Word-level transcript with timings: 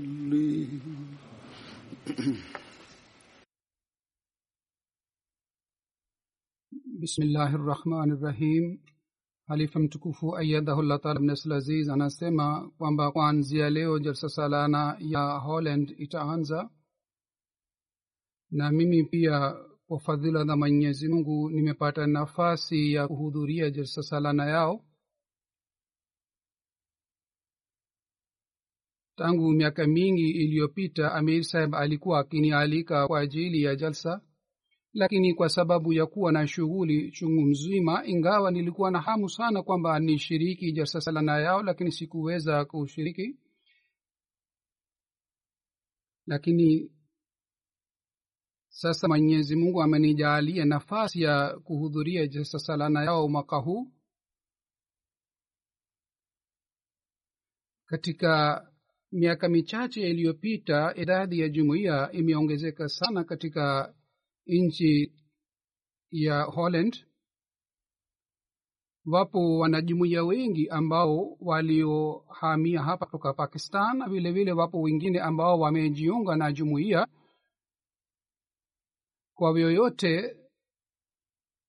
bismillahi 7.06 7.56
rahmani 7.72 8.16
rahim 8.22 8.64
halifa 9.48 9.80
mtukufu 9.80 10.38
ayadahullah 10.38 11.00
taala 11.02 11.20
bnasl 11.20 11.52
aziz 11.54 11.90
anasema 11.90 12.72
kwamba 12.78 13.12
kuanzia 13.12 13.70
leo 13.70 14.00
jalsa 14.00 14.30
salana 14.30 14.98
ya 15.00 15.38
holland 15.38 15.96
itaanza. 15.98 16.70
Na 18.52 18.72
mimi 18.72 19.04
pia 19.04 19.56
kwa 19.88 20.00
fadhila 20.00 20.46
za 20.46 20.56
mwenyezi 20.58 21.08
mungu 21.10 21.50
nimepata 21.50 22.08
nafasi 22.08 22.94
ya 22.94 23.08
kuhudhuria 23.08 23.70
jalsa 23.70 24.04
salana 24.04 24.46
yao. 24.46 24.86
Tangu 29.18 29.52
miaka 29.52 29.88
mingi 29.88 30.30
iliyopita 30.30 31.14
amir 31.14 31.44
saheb 31.44 31.76
alikuwa 31.76 32.20
akinialika 32.20 33.08
kwa 33.08 33.20
ajili 33.20 33.64
ya 33.64 33.76
jalsa 33.76 34.22
lakini 34.96 35.34
kwa 35.34 35.50
sababu 35.50 35.94
ya 35.94 36.06
kuwa 36.06 36.32
na 36.32 36.48
shughuli 36.48 37.12
chungu 37.12 37.42
mzima 37.42 38.06
ingawa 38.06 38.52
nilikuwa 38.52 38.92
na 38.92 39.02
hamu 39.02 39.30
sana 39.30 39.64
kwamba 39.64 40.00
nishiriki 40.00 40.72
jasasalana 40.72 41.40
yao 41.40 41.64
lakini 41.64 41.92
sikuweza 41.92 42.66
kushiriki. 42.66 43.40
Lakini 46.28 46.92
sasa 48.70 49.08
mwenyezi 49.08 49.56
mungu 49.56 49.82
amenijaalia 49.82 50.66
nafasi 50.66 51.22
ya 51.22 51.60
kuhudhuria 51.60 52.28
jasasalana 52.28 53.04
yao 53.04 53.28
mwaka 53.30 53.58
huu. 53.58 53.92
Katika 57.86 58.62
miaka 59.12 59.50
michache 59.50 60.10
iliyopita 60.10 60.94
idadi 60.96 61.40
ya 61.40 61.50
jumuiya 61.50 62.12
imeongezeka 62.12 62.90
sana 62.90 63.24
katika 63.24 63.94
nchi 64.48 65.14
ya 66.12 66.42
holland 66.42 67.06
wapo 69.06 69.58
wanajumuiya 69.58 70.24
wengi 70.24 70.70
ambao 70.70 71.38
waliohamia 71.40 72.82
hapa 72.84 73.06
kutoka 73.06 73.34
pakistan 73.34 73.98
na 73.98 74.10
vile 74.10 74.32
vile 74.32 74.52
wapo 74.52 74.82
wengine 74.82 75.20
ambao 75.20 75.60
wamejiunga 75.60 76.36
na 76.36 76.52
jumuiya. 76.52 77.08
Kwa 79.36 79.54
vyoyote 79.54 80.36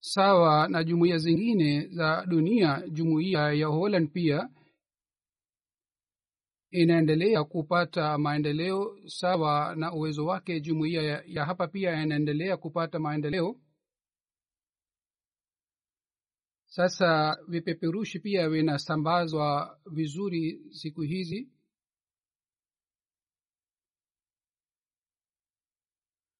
sawa 0.00 0.68
na 0.68 0.84
jumuiya 0.84 1.18
zingine 1.18 1.86
za 1.86 2.26
dunia 2.26 2.82
jumuiya 2.90 3.52
ya 3.52 3.66
holland 3.66 4.10
pia 4.12 4.48
inaendelea 6.82 7.44
kupata 7.44 8.18
maendeleo 8.18 8.98
sawa 9.06 9.74
na 9.76 9.92
uwezo 9.92 10.26
wake 10.26 10.60
jumuiya 10.60 11.02
ya, 11.02 11.22
ya 11.26 11.44
hapa 11.44 11.68
pia 11.68 12.02
inaendelea 12.02 12.56
kupata 12.56 12.98
maendeleo. 12.98 13.56
Sasa 16.66 17.38
vipeperushi 17.48 18.18
pia 18.18 18.48
vinasambazwa 18.48 19.78
vizuri 19.92 20.60
siku 20.70 21.00
hizi. 21.02 21.48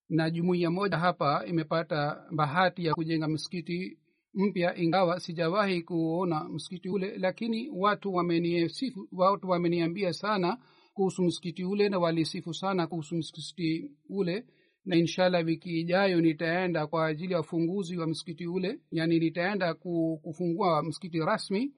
Na 0.08 0.30
jumuiya 0.30 0.70
moja 0.70 0.98
hapa 0.98 1.46
imepata 1.46 2.26
bahati 2.30 2.84
ya 2.84 2.94
kujenga 2.94 3.28
msikiti 3.28 3.98
mpya 4.36 4.76
ingawa 4.76 5.20
sijawahi 5.20 5.82
kuona 5.82 6.44
msikiti 6.48 6.88
ule 6.88 7.18
lakini 7.18 7.70
watu 7.72 8.14
wamenisifu 8.14 9.08
watu 9.12 9.48
wameniambia 9.48 10.12
sana 10.12 10.58
kuhusu 10.94 11.22
msikiti 11.22 11.64
ule 11.64 11.88
na 11.88 11.98
walisifu 11.98 12.54
sana 12.54 12.86
kuhusu 12.86 13.16
msikiti 13.16 13.90
ule. 14.08 14.44
Na 14.84 14.96
inshallah 14.96 15.44
wiki 15.44 15.80
ijayo 15.80 16.20
nitaenda 16.20 16.86
kwa 16.86 17.06
ajili 17.06 17.32
ya 17.32 17.40
ufunguzi 17.40 17.98
wa 17.98 18.06
msikiti 18.06 18.46
ule 18.46 18.80
yani 18.90 19.18
nitaenda 19.18 19.74
kufungua 20.22 20.82
msikiti 20.82 21.18
rasmi. 21.18 21.74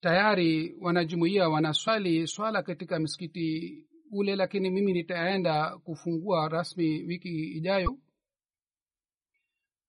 Tayari 0.00 0.74
wanajumuia 0.80 1.48
wanaswali 1.48 2.26
swala 2.26 2.62
katika 2.62 2.98
msikiti 3.00 3.78
ule 4.10 4.36
lakini 4.36 4.70
mimi 4.70 4.92
nitaenda 4.92 5.78
kufungua 5.78 6.48
rasmi 6.48 7.02
wiki 7.02 7.44
ijayo 7.44 7.98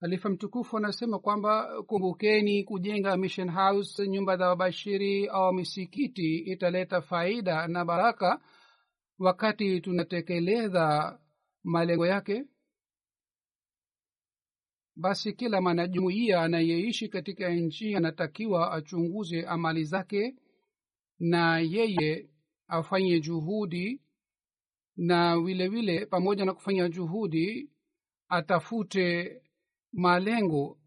halifa 0.01 0.29
mtukufu 0.29 0.77
anasema 0.77 1.19
kwamba 1.19 1.83
kumbukeni 1.83 2.63
kujenga 2.63 3.17
mission 3.17 3.51
house 3.51 4.07
nyumba 4.07 4.37
za 4.37 4.47
wabashiri 4.47 5.27
au 5.27 5.53
misikiti 5.53 6.37
italeta 6.37 7.01
faida 7.01 7.67
na 7.67 7.85
baraka 7.85 8.41
wakati 9.19 9.81
tunatekeleza 9.81 11.19
malengo 11.63 12.07
yake. 12.07 12.45
Basi 14.95 15.33
kila 15.33 15.61
mwanajumuiya 15.61 16.41
anayeishi 16.41 17.09
katika 17.09 17.49
nchi 17.49 17.95
anatakiwa 17.95 18.71
achunguze 18.73 19.45
amali 19.45 19.83
zake 19.83 20.35
na 21.19 21.59
yeye 21.59 22.29
afanye 22.67 23.19
juhudi 23.19 24.01
na 24.97 25.39
vile 25.39 25.67
vile 25.67 26.05
pamoja 26.05 26.45
na 26.45 26.53
kufanya 26.53 26.89
juhudi 26.89 27.69
atafute 28.29 29.41
malengo 29.93 30.77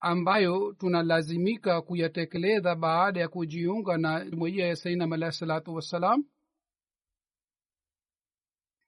ambayo 0.00 0.72
tunalazimika 0.78 1.82
kuyatekeleza 1.82 2.74
baada 2.74 3.20
ya 3.20 3.28
kujiunga 3.28 3.96
na 3.98 4.24
jumuiya 4.24 4.66
ya 4.66 4.76
sainam 4.76 5.12
alahi 5.12 5.32
salatu 5.32 5.74
wassalam. 5.74 6.24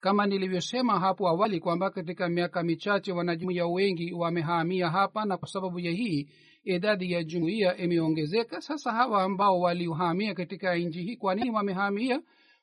Kama 0.00 0.26
nilivyosema 0.26 1.00
hapo 1.00 1.28
awali 1.28 1.60
kwamba 1.60 1.90
katika 1.90 2.28
miaka 2.28 2.62
michache 2.62 3.12
wanajumuiya 3.12 3.66
wengi 3.66 4.12
wamehamia 4.12 4.90
hapa 4.90 5.24
na 5.24 5.36
kwa 5.36 5.48
sababu 5.48 5.80
ya 5.80 5.90
hii 5.92 6.28
idadi 6.64 7.12
ya 7.12 7.24
jumuiya 7.24 7.76
imeongezeka. 7.76 8.60
Sasa 8.60 8.92
hawa 8.92 9.22
ambao 9.22 9.60
waliohamia 9.60 10.34
katika 10.34 10.74
nchi 10.76 11.02
hii 11.02 11.16
kwa 11.16 11.34
nini 11.34 11.50
wamehamia? 11.50 12.22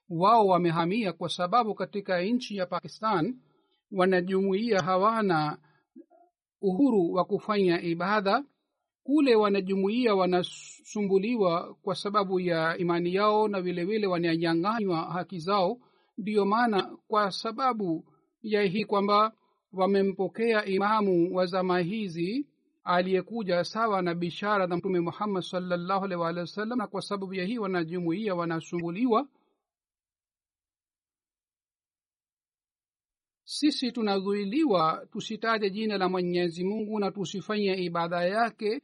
Wao 0.10 0.48
wamehamia 0.48 1.14
kwa 1.14 1.30
sababu 1.30 1.76
katika 1.76 2.22
nchi 2.22 2.56
ya 2.58 2.66
pakistan 2.66 3.40
wanajumuia 3.92 4.80
hawana 4.80 5.58
uhuru 6.62 7.14
wa 7.14 7.26
kufanya 7.26 7.82
ibada 7.82 8.44
kule 9.04 9.36
wanajumuia 9.36 10.16
wanasumbuliwa 10.16 11.76
kwa 11.82 11.96
sababu 11.96 12.40
ya 12.40 12.78
imani 12.78 13.14
yao 13.14 13.48
na 13.48 13.62
vile 13.62 13.86
vile 13.86 14.08
wananyang'anywa 14.08 14.98
haki 15.02 15.40
zao. 15.40 15.78
Ndiyo 16.18 16.46
maana 16.46 16.98
kwa 17.08 17.32
sababu 17.32 18.06
ya 18.42 18.64
hii 18.64 18.86
kwamba 18.86 19.34
wamempokea 19.74 20.66
imamu 20.66 21.36
wa 21.36 21.46
zama 21.46 21.80
hizi 21.80 22.48
aliyekuja 22.84 23.64
sawa 23.64 24.02
na 24.02 24.16
bishara 24.16 24.68
za 24.68 24.78
mtume 24.78 25.00
muhammad 25.00 25.44
salllahu 25.44 26.06
alih 26.06 26.20
waalihi 26.20 26.66
na 26.76 26.88
kwa 26.88 27.02
sababu 27.02 27.34
ya 27.34 27.46
hii 27.46 27.58
wanajumuia 27.58 28.36
wanasumbuliwa 28.36 29.28
sisi 33.48 33.92
tunazuiliwa 33.92 35.08
tusitaje 35.12 35.70
jina 35.70 35.98
la 35.98 36.10
mwenyezi 36.10 36.64
mungu 36.64 37.00
na 37.00 37.12
tusifanye 37.12 37.74
ibada 37.76 38.24
yake 38.26 38.82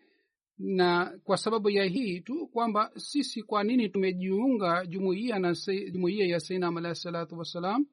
na 0.57 1.19
kwa 1.24 1.38
sababu 1.38 1.69
ya 1.69 1.83
hii 1.86 2.19
tu 2.21 2.48
kwamba 2.48 2.92
sisi 2.95 3.44
kwa 3.44 3.63
nini 3.63 3.89
tumejiunga 3.89 4.86
jumuiya 4.86 5.39
na 5.39 5.56
jumuiya 5.92 6.25
ya 6.27 6.39
sainam 6.39 6.77
alahi 6.77 6.95
salatu 6.95 7.38
wassalam? 7.38 7.86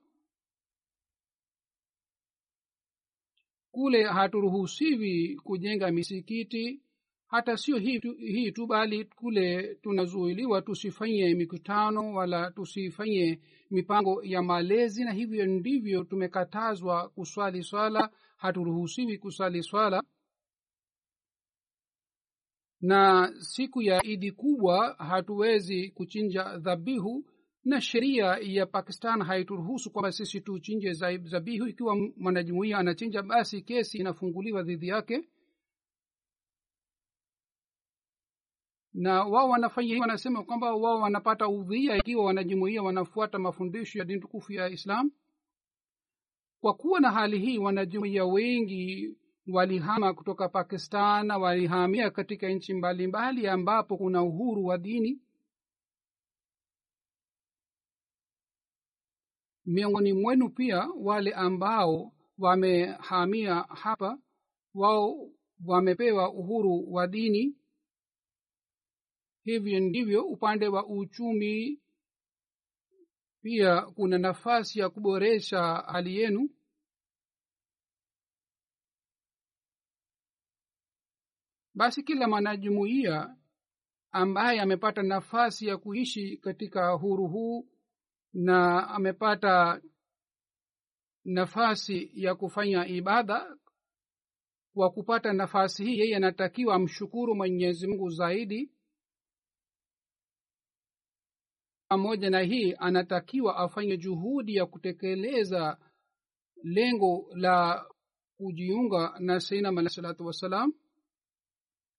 Kule 3.70 4.04
haturuhusiwi 4.04 5.36
kujenga 5.36 5.90
misikiti 5.90 6.82
hata 7.26 7.56
sio 7.56 7.78
hii 7.78 7.98
tu, 8.00 8.12
hii 8.14 8.52
tu 8.52 8.66
bali 8.66 9.04
kule 9.04 9.74
tunazuiliwa 9.74 10.62
tusifanye 10.62 11.34
mikutano 11.34 12.14
wala 12.14 12.50
tusifanye 12.50 13.40
mipango 13.70 14.22
ya 14.24 14.42
malezi 14.42 15.04
na 15.04 15.12
hivyo 15.12 15.46
ndivyo 15.46 16.04
tumekatazwa 16.04 17.08
kuswali 17.08 17.62
swala. 17.62 18.10
Haturuhusiwi 18.36 19.18
kuswali 19.18 19.62
swala. 19.62 20.02
Na 22.80 23.32
siku 23.40 23.82
ya 23.82 24.02
idi 24.06 24.32
kubwa 24.32 24.94
hatuwezi 24.98 25.88
kuchinja 25.90 26.58
dhabihu 26.58 27.24
na 27.64 27.80
sheria 27.80 28.38
ya 28.42 28.66
pakistan 28.66 29.22
haituruhusu 29.22 29.90
kwamba 29.90 30.12
sisi 30.12 30.40
tuchinje 30.40 30.92
dhabihu. 31.18 31.66
Ikiwa 31.66 31.96
mwanajumuia 32.16 32.78
anachinja 32.78 33.22
basi 33.22 33.62
kesi 33.62 33.98
inafunguliwa 33.98 34.62
dhidi 34.62 34.88
yake 34.88 35.28
na 38.94 39.24
wao 39.24 39.48
wanafanya 39.48 39.88
hivi 39.88 40.00
wanasema 40.00 40.44
kwamba 40.44 40.74
wao 40.74 41.00
wanapata 41.00 41.48
udhia 41.48 41.96
ikiwa 41.96 42.24
wanajumuia 42.24 42.82
wanafuata 42.82 43.38
mafundisho 43.38 43.98
ya 43.98 44.04
dini 44.04 44.20
tukufu 44.20 44.52
ya 44.52 44.68
islam. 44.68 45.10
Kwa 46.60 46.74
kuwa 46.74 47.00
na 47.00 47.10
hali 47.10 47.38
hii 47.38 47.58
wanajumuia 47.58 48.24
wengi 48.24 49.14
walihama 49.46 50.14
kutoka 50.14 50.48
pakistan 50.48 51.30
walihamia 51.30 52.10
katika 52.10 52.48
nchi 52.48 52.74
mbalimbali 52.74 53.46
ambapo 53.48 53.96
kuna 53.96 54.22
uhuru 54.22 54.64
wa 54.66 54.78
dini. 54.78 55.20
Miongoni 59.66 60.12
mwenu 60.12 60.48
pia 60.48 60.88
wale 61.00 61.32
ambao 61.32 62.12
wamehamia 62.38 63.54
hapa 63.54 64.18
wao 64.74 65.30
wamepewa 65.66 66.32
uhuru 66.32 66.92
wa 66.92 67.06
dini 67.06 67.54
hivyo 69.44 69.80
ndivyo 69.80 70.24
upande 70.24 70.68
wa 70.68 70.86
uchumi. 70.86 71.80
Pia 73.42 73.80
kuna 73.82 74.18
nafasi 74.18 74.80
ya 74.80 74.88
kuboresha 74.90 75.62
hali 75.74 76.16
yenu. 76.16 76.50
Basi 81.74 82.02
kila 82.02 82.28
mwanajumuiya 82.28 83.36
ambaye 84.12 84.60
amepata 84.60 85.02
nafasi 85.02 85.66
ya 85.66 85.76
kuishi 85.76 86.36
katika 86.36 86.90
huru 86.92 87.26
huu 87.28 87.68
na 88.32 88.88
amepata 88.88 89.80
nafasi 91.24 92.10
ya 92.14 92.34
kufanya 92.34 92.86
ibada 92.86 93.56
kwa 94.74 94.90
kupata 94.90 95.32
nafasi 95.32 95.84
hii 95.84 95.98
yeye 95.98 96.16
anatakiwa 96.16 96.74
amshukuru 96.74 97.34
mwenyezi 97.34 97.86
mungu 97.86 98.10
zaidi 98.10 98.70
pamoja 101.90 102.30
na 102.30 102.40
hii 102.40 102.74
anatakiwa 102.78 103.56
afanye 103.56 103.96
juhudi 103.96 104.54
ya 104.54 104.66
kutekeleza 104.66 105.78
lengo 106.62 107.30
la 107.34 107.86
kujiunga 108.36 109.14
na 109.18 109.40
sainam 109.40 109.78
alahi 109.78 109.94
salatu 109.94 110.26
wassalam. 110.26 110.72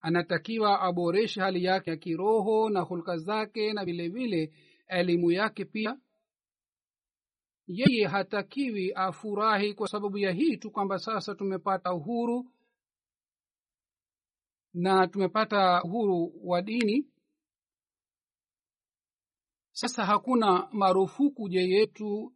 Anatakiwa 0.02 0.82
aboreshe 0.82 1.42
hali 1.42 1.64
yake 1.64 1.90
ya 1.90 1.98
kiroho 1.98 2.70
na 2.70 2.82
hulka 2.82 3.18
zake 3.18 3.74
na 3.74 3.86
vile 3.86 4.08
vile 4.10 4.54
elimu 4.88 5.32
yake 5.32 5.66
pia. 5.66 5.98
Yeye 7.68 8.08
hatakiwi 8.08 8.92
afurahi 8.94 9.74
kwa 9.74 9.88
sababu 9.88 10.18
ya 10.18 10.32
hii 10.32 10.58
tu 10.58 10.72
kwamba 10.72 11.00
sasa 11.00 11.36
tumepata 11.36 11.94
uhuru 11.94 12.52
na 14.74 15.08
tumepata 15.08 15.84
uhuru 15.84 16.34
wa 16.44 16.62
dini 16.62 17.11
sasa 19.72 20.06
hakuna 20.06 20.68
marufuku 20.72 21.50
je 21.50 21.60
yetu 21.70 22.34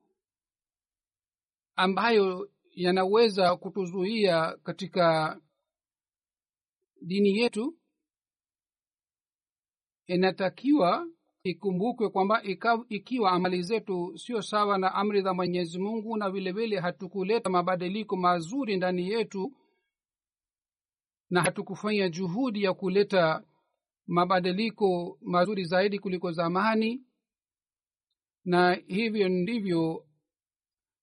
ambayo 1.76 2.52
yanaweza 2.72 3.56
kutuzuia 3.56 4.58
katika 4.64 5.40
dini 7.02 7.38
yetu? 7.38 7.78
Inatakiwa 10.08 11.08
ikumbukwe 11.44 12.10
kwamba 12.10 12.44
ikiwa 12.90 13.32
amali 13.32 13.62
zetu 13.64 14.18
sio 14.18 14.42
sawa 14.42 14.78
na 14.78 14.94
amri 14.96 15.22
za 15.22 15.34
mwenyezi 15.34 15.80
mungu 15.80 16.18
na 16.18 16.30
vilevile 16.30 16.80
hatukuleta 16.80 17.50
mabadiliko 17.50 18.16
mazuri 18.18 18.78
ndani 18.78 19.10
yetu 19.10 19.54
na 21.30 21.42
hatukufanya 21.42 22.10
juhudi 22.10 22.64
ya 22.64 22.74
kuleta 22.74 23.44
mabadiliko 24.08 25.18
mazuri 25.22 25.64
zaidi 25.66 26.00
kuliko 26.00 26.32
zamani 26.32 27.04
na 28.46 28.74
hivyo 28.74 29.30
ndivyo 29.30 30.06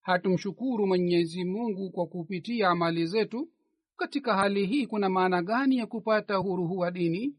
hatumshukuru 0.02 0.86
mwenyezi 0.86 1.44
mungu 1.44 1.90
kwa 1.90 2.06
kupitia 2.06 2.68
amali 2.68 3.06
zetu. 3.06 3.48
Katika 3.96 4.36
hali 4.36 4.66
hii 4.66 4.86
kuna 4.86 5.08
maana 5.08 5.42
gani 5.42 5.76
ya 5.76 5.86
kupata 5.86 6.36
huruhu 6.36 6.78
wa 6.78 6.90
dini? 6.90 7.36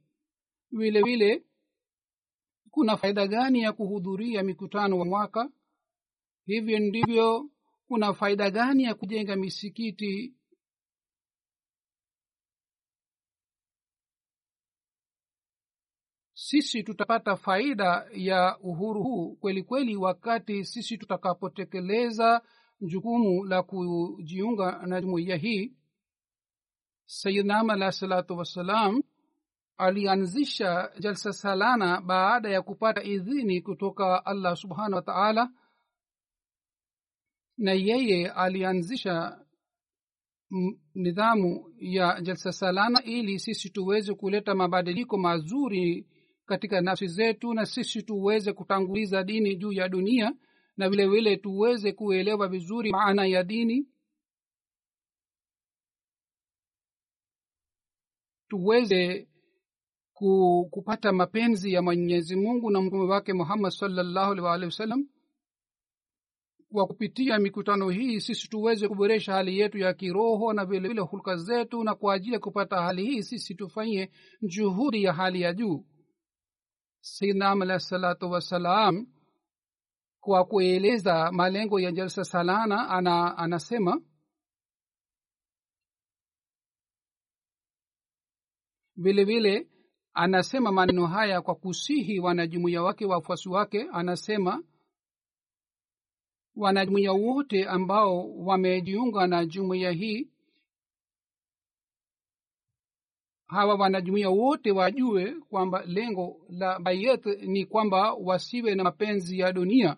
Vile 0.72 1.02
vile 1.02 1.44
kuna 2.72 2.98
faida 2.98 3.28
gani 3.28 3.62
ya 3.62 3.74
kuhudhuria 3.74 4.44
mikutano 4.44 5.00
wa 5.00 5.06
mwaka? 5.06 5.50
Hivyo 6.46 6.80
ndivyo 6.80 7.50
kuna 7.88 8.14
faida 8.14 8.52
gani 8.52 8.84
ya 8.84 8.94
kujenga 8.96 9.36
misikiti 9.36 10.34
sisi 16.54 16.84
tutapata 16.84 17.36
faida 17.36 18.08
ya 18.12 18.58
uhuru 18.60 19.04
huu. 19.04 19.36
Kweli 19.36 19.64
kweli 19.64 19.96
wakati 19.96 20.66
sisi 20.66 20.98
tutakapotekeleza 20.98 22.42
jukumu 22.82 23.44
la 23.46 23.64
kujiunga 23.64 24.86
na 24.88 25.02
jumuiya 25.02 25.36
hii 25.36 25.74
sayidnam 27.06 27.70
alahi 27.70 27.92
salatu 27.92 28.38
wassalam 28.38 29.02
alianzisha 29.78 30.92
jalsa 31.00 31.34
salana 31.34 32.02
baada 32.02 32.50
ya 32.50 32.62
kupata 32.62 33.04
idhini 33.04 33.62
kutoka 33.62 34.26
allah 34.26 34.56
subhanahu 34.56 34.94
wa 34.96 35.02
taala 35.02 35.50
na 37.58 37.72
yeye 37.74 38.32
alianzisha 38.32 39.46
nidhamu 40.96 41.74
ya 41.78 42.22
jalsa 42.22 42.52
salana 42.52 43.04
ili 43.04 43.40
sisi 43.40 43.70
tuweze 43.70 44.14
kuleta 44.14 44.56
mabadiliko 44.56 45.18
mazuri 45.18 46.08
katika 46.54 46.82
nafsi 46.82 47.08
zetu 47.08 47.54
na 47.54 47.66
sisi 47.66 48.04
tuweze 48.04 48.54
kutanguliza 48.54 49.24
dini 49.24 49.56
juu 49.56 49.72
ya 49.72 49.90
dunia 49.90 50.34
na 50.78 50.90
vile 50.90 51.08
vile 51.08 51.38
tuweze 51.38 51.92
kuelewa 51.92 52.48
vizuri 52.48 52.92
maana 52.92 53.26
ya 53.26 53.44
dini. 53.44 53.88
Tuweze 58.48 59.28
kupata 60.70 61.12
mapenzi 61.12 61.74
ya 61.74 61.82
mwenyezi 61.82 62.36
mungu 62.36 62.70
na 62.72 62.82
mtume 62.82 63.04
wake 63.04 63.34
muhammad 63.34 63.72
salllahu 63.72 64.48
alih 64.48 64.66
wasallam. 64.68 65.08
Kwa 66.72 66.88
kupitia 66.88 67.40
mikutano 67.40 67.90
hii 67.90 68.20
sisi 68.20 68.48
tuweze 68.50 68.88
kuboresha 68.88 69.34
hali 69.34 69.60
yetu 69.60 69.78
ya 69.78 69.94
kiroho 69.94 70.54
na 70.54 70.66
vilevile 70.66 71.02
hulka 71.02 71.36
zetu 71.36 71.84
na 71.84 71.96
kwa 71.96 72.14
ajili 72.14 72.34
ya 72.34 72.40
kupata 72.40 72.82
hali 72.82 73.06
hii 73.06 73.24
sisi 73.24 73.56
tufanye 73.56 74.12
juhudi 74.42 75.04
ya 75.04 75.14
hali 75.14 75.42
ya 75.42 75.54
juu 75.54 75.86
saidnam 77.04 77.62
alahi 77.62 78.26
wassalam 78.32 79.08
kwa 80.20 80.46
kueleza 80.46 81.32
malengo 81.32 81.80
ya 81.80 81.92
jalsa 81.92 82.24
salana 82.24 82.90
ana, 82.90 83.38
anasema 83.38 84.02
vile 88.96 89.24
vile 89.24 89.68
anasema 90.14 90.72
maneno 90.72 91.08
haya 91.08 91.42
kwa 91.42 91.56
kusihi 91.56 92.20
wanajumuiya 92.20 92.84
wake 92.84 93.06
wafuasi 93.06 93.50
wake 93.50 93.90
anasema 93.94 94.64
wanajumuiya 96.56 97.12
wote 97.12 97.66
ambao 97.66 98.36
wamejiunga 98.38 99.28
na 99.28 99.46
jumuiya 99.46 99.92
hii 99.92 100.33
hawa 103.48 103.76
wanajumuia 103.76 104.30
wote 104.30 104.72
wajue 104.72 105.36
kwamba 105.50 105.84
lengo 105.86 106.46
la 106.50 106.80
bayet 106.80 107.26
ni 107.26 107.66
kwamba 107.66 108.14
wasiwe 108.14 108.76
na 108.76 108.84
mapenzi 108.84 109.40
ya 109.40 109.52
dunia. 109.54 109.98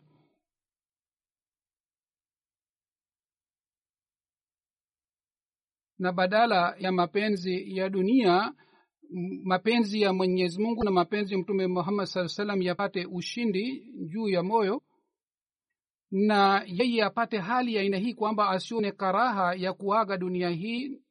Na 6.00 6.12
badala 6.12 6.76
ya 6.80 6.92
mapenzi 6.92 7.78
ya 7.78 7.90
dunia 7.90 8.54
mapenzi 9.44 10.02
ya 10.02 10.14
mwenyezi 10.14 10.62
mungu 10.62 10.84
na 10.84 10.92
mapenzi 10.92 11.34
ya 11.34 11.40
mtume 11.40 11.68
muhammad 11.68 12.06
saa 12.06 12.28
salam 12.28 12.62
yapate 12.62 13.06
ushindi 13.06 13.92
juu 14.08 14.28
ya 14.30 14.44
moyo 14.44 14.82
na 16.12 16.64
yeye 16.68 17.04
apate 17.04 17.38
hali 17.38 17.76
ya 17.76 17.82
aina 17.82 17.98
hii 17.98 18.14
kwamba 18.14 18.50
asione 18.50 18.92
karaha 18.92 19.54
ya 19.56 19.74
kuaga 19.74 20.18
dunia 20.18 20.50
hii 20.50 21.02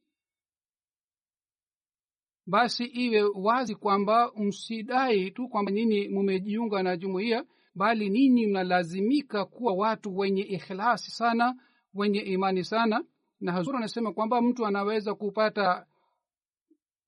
basi 2.46 2.84
iwe 2.84 3.22
wazi 3.22 3.74
kwamba 3.74 4.32
msidai 4.36 5.30
tu 5.30 5.48
kwamba 5.48 5.72
nyinyi 5.72 6.08
mumejiunga 6.08 6.82
na 6.82 6.96
jumuiya 6.96 7.44
bali 7.74 8.10
ninyi 8.10 8.46
mnalazimika 8.46 9.44
kuwa 9.44 9.74
watu 9.74 10.16
wenye 10.16 10.42
ikhlasi 10.42 11.10
sana 11.10 11.54
wenye 11.94 12.18
imani 12.20 12.64
sana. 12.64 13.04
Na 13.40 13.52
hazur 13.52 13.76
anasema 13.76 14.12
kwamba 14.12 14.42
mtu 14.42 14.66
anaweza 14.66 15.14
kupata 15.14 15.86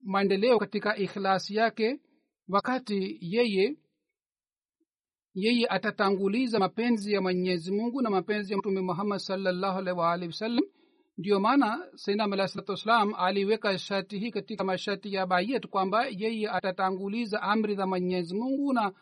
maendeleo 0.01 0.59
katika 0.59 0.97
ikhlasi 0.97 1.55
yake 1.55 1.99
wakati 2.49 3.17
yeye 3.21 3.77
yeye 5.33 5.67
atatanguliza 5.67 6.59
mapenzi 6.59 7.13
ya 7.13 7.21
mwenyezi 7.21 7.71
mungu 7.71 8.01
na 8.01 8.09
mapenzi 8.09 8.53
ya 8.53 8.59
mtume 8.59 8.81
muhammad 8.81 9.19
salllahu 9.19 9.77
alaihi 9.79 9.99
waalihi 9.99 10.27
wasallam 10.27 10.63
ndiyo 11.17 11.39
maana 11.39 11.87
sainam 11.95 12.33
alah 12.33 12.47
salatu 12.47 12.71
wassalam 12.71 13.13
aliweka 13.17 13.77
shati 13.77 14.19
hii 14.19 14.31
katika 14.31 14.63
mashati 14.63 15.13
ya 15.13 15.25
bayet 15.25 15.67
kwamba 15.67 16.05
yeye 16.07 16.49
atatanguliza 16.49 17.41
amri 17.41 17.75
za 17.75 17.87
mwenyezi 17.87 18.35
mungu 18.35 18.73
na 18.73 18.93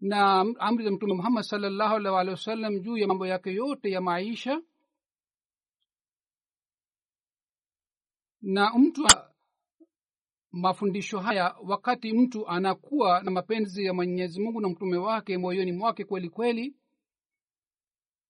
na 0.00 0.40
amri 0.58 0.84
za 0.84 0.90
mtume 0.90 1.14
muhammad 1.14 1.44
salllahu 1.44 1.94
alaihi 1.94 2.14
waalihi 2.14 2.30
wasallam 2.34 2.80
juu 2.80 2.96
ya 2.96 3.06
mambo 3.06 3.26
yake 3.26 3.52
yote 3.54 3.90
ya 3.90 4.00
maisha. 4.00 4.62
Na 8.42 8.72
mtu 8.78 9.06
mafundisho 10.52 11.18
haya 11.18 11.54
wakati 11.64 12.12
mtu 12.12 12.48
anakuwa 12.48 13.22
na 13.22 13.30
mapenzi 13.30 13.84
ya 13.84 13.94
mwenyezi 13.94 14.40
mungu 14.40 14.60
na 14.60 14.68
mtume 14.68 14.96
wake 14.96 15.38
moyoni 15.38 15.72
mwake 15.72 16.04
kweli 16.04 16.28
kweli 16.30 16.76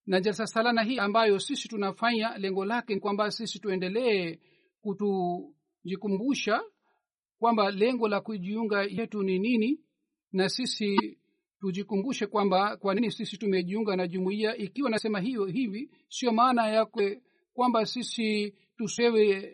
na 0.09 0.19
jalsa 0.21 0.47
salana 0.47 0.83
hii 0.83 0.97
ambayo 0.97 1.39
sisi 1.39 1.67
tunafanya 1.67 2.37
lengo 2.37 2.65
lake 2.65 2.99
kwamba 2.99 3.31
sisi 3.31 3.59
tuendelee 3.59 4.37
kutujikumbusha 4.81 6.61
kwamba 7.39 7.71
lengo 7.71 8.07
la 8.07 8.21
kujiunga 8.21 8.81
yetu 8.83 9.23
ni 9.23 9.39
nini 9.39 9.79
na 10.31 10.49
sisi 10.49 11.17
tujikumbushe 11.59 12.27
kwamba 12.27 12.77
kwa 12.77 12.95
nini 12.95 13.11
sisi 13.11 13.37
tumejiunga 13.37 13.95
na 13.95 14.07
jumuiya. 14.07 14.57
Ikiwa 14.57 14.89
nasema 14.89 15.19
hiyo 15.19 15.45
hivi 15.45 15.91
sio 16.07 16.31
maana 16.31 16.67
yake 16.67 17.21
kwamba 17.53 17.85
sisi 17.85 18.55
tusewe 18.77 19.53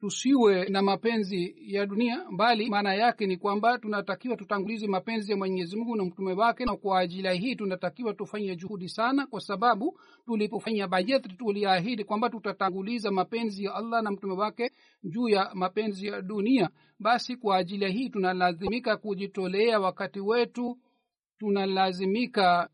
tusiwe 0.00 0.68
na 0.68 0.82
mapenzi 0.82 1.54
ya 1.58 1.86
dunia 1.86 2.24
bali 2.36 2.70
maana 2.70 2.94
yake 2.94 3.26
ni 3.26 3.36
kwamba 3.36 3.78
tunatakiwa 3.78 4.36
tutangulize 4.36 4.86
mapenzi 4.86 5.30
ya 5.32 5.36
mwenyezi 5.38 5.76
mungu 5.76 5.96
na 5.96 6.04
mtume 6.04 6.32
wake 6.32 6.64
na 6.64 6.76
kwa 6.76 6.98
ajili 7.00 7.38
hii 7.38 7.56
tunatakiwa 7.56 8.14
tufanye 8.14 8.56
juhudi 8.56 8.88
sana 8.88 9.26
kwa 9.26 9.40
sababu 9.40 10.00
tulipofanya 10.26 10.88
bajeti 10.88 11.28
tuliahidi 11.28 12.04
kwamba 12.04 12.30
tutatanguliza 12.30 13.10
mapenzi 13.10 13.64
ya 13.64 13.74
allah 13.74 14.02
na 14.02 14.10
mtume 14.10 14.32
wake 14.34 14.70
juu 15.02 15.28
ya 15.28 15.50
mapenzi 15.54 16.06
ya 16.06 16.22
dunia. 16.22 16.70
Basi 16.98 17.36
kwa 17.36 17.56
ajili 17.56 17.92
hii 17.92 18.08
tunalazimika 18.10 18.96
kujitolea 18.96 19.80
wakati 19.80 20.20
wetu 20.20 20.78
tunalazimika 21.38 22.68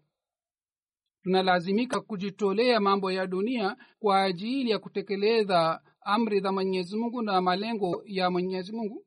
tunalazimika 1.23 2.01
kujitolea 2.01 2.81
mambo 2.81 3.13
ya 3.13 3.27
dunia 3.27 3.77
kwa 3.99 4.23
ajili 4.23 4.71
ya 4.71 4.79
kutekeleza 4.79 5.81
amri 6.05 6.41
za 6.41 6.53
mwenyezi 6.53 6.97
mungu 6.97 7.23
na 7.23 7.41
malengo 7.41 8.03
ya 8.07 8.31
mwenyezi 8.31 8.73
mungu. 8.73 9.07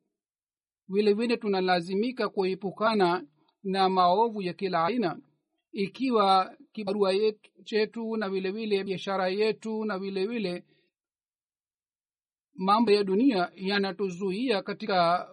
Vile 0.88 1.12
vile 1.12 1.36
tunalazimika 1.36 2.28
kuepukana 2.28 3.26
na 3.62 3.88
maovu 3.88 4.42
ya 4.42 4.52
kila 4.52 4.84
aina 4.84 5.20
ikiwa 5.72 6.56
kibarua 6.72 7.12
chetu 7.64 8.16
na 8.16 8.28
vile 8.28 8.50
vile 8.50 8.84
biashara 8.84 9.28
yetu 9.28 9.84
na 9.84 9.98
vile 9.98 10.26
vile 10.26 10.64
mambo 12.54 12.90
ya 12.92 13.04
dunia 13.04 13.50
yanatuzuia 13.54 14.62
katika 14.62 15.28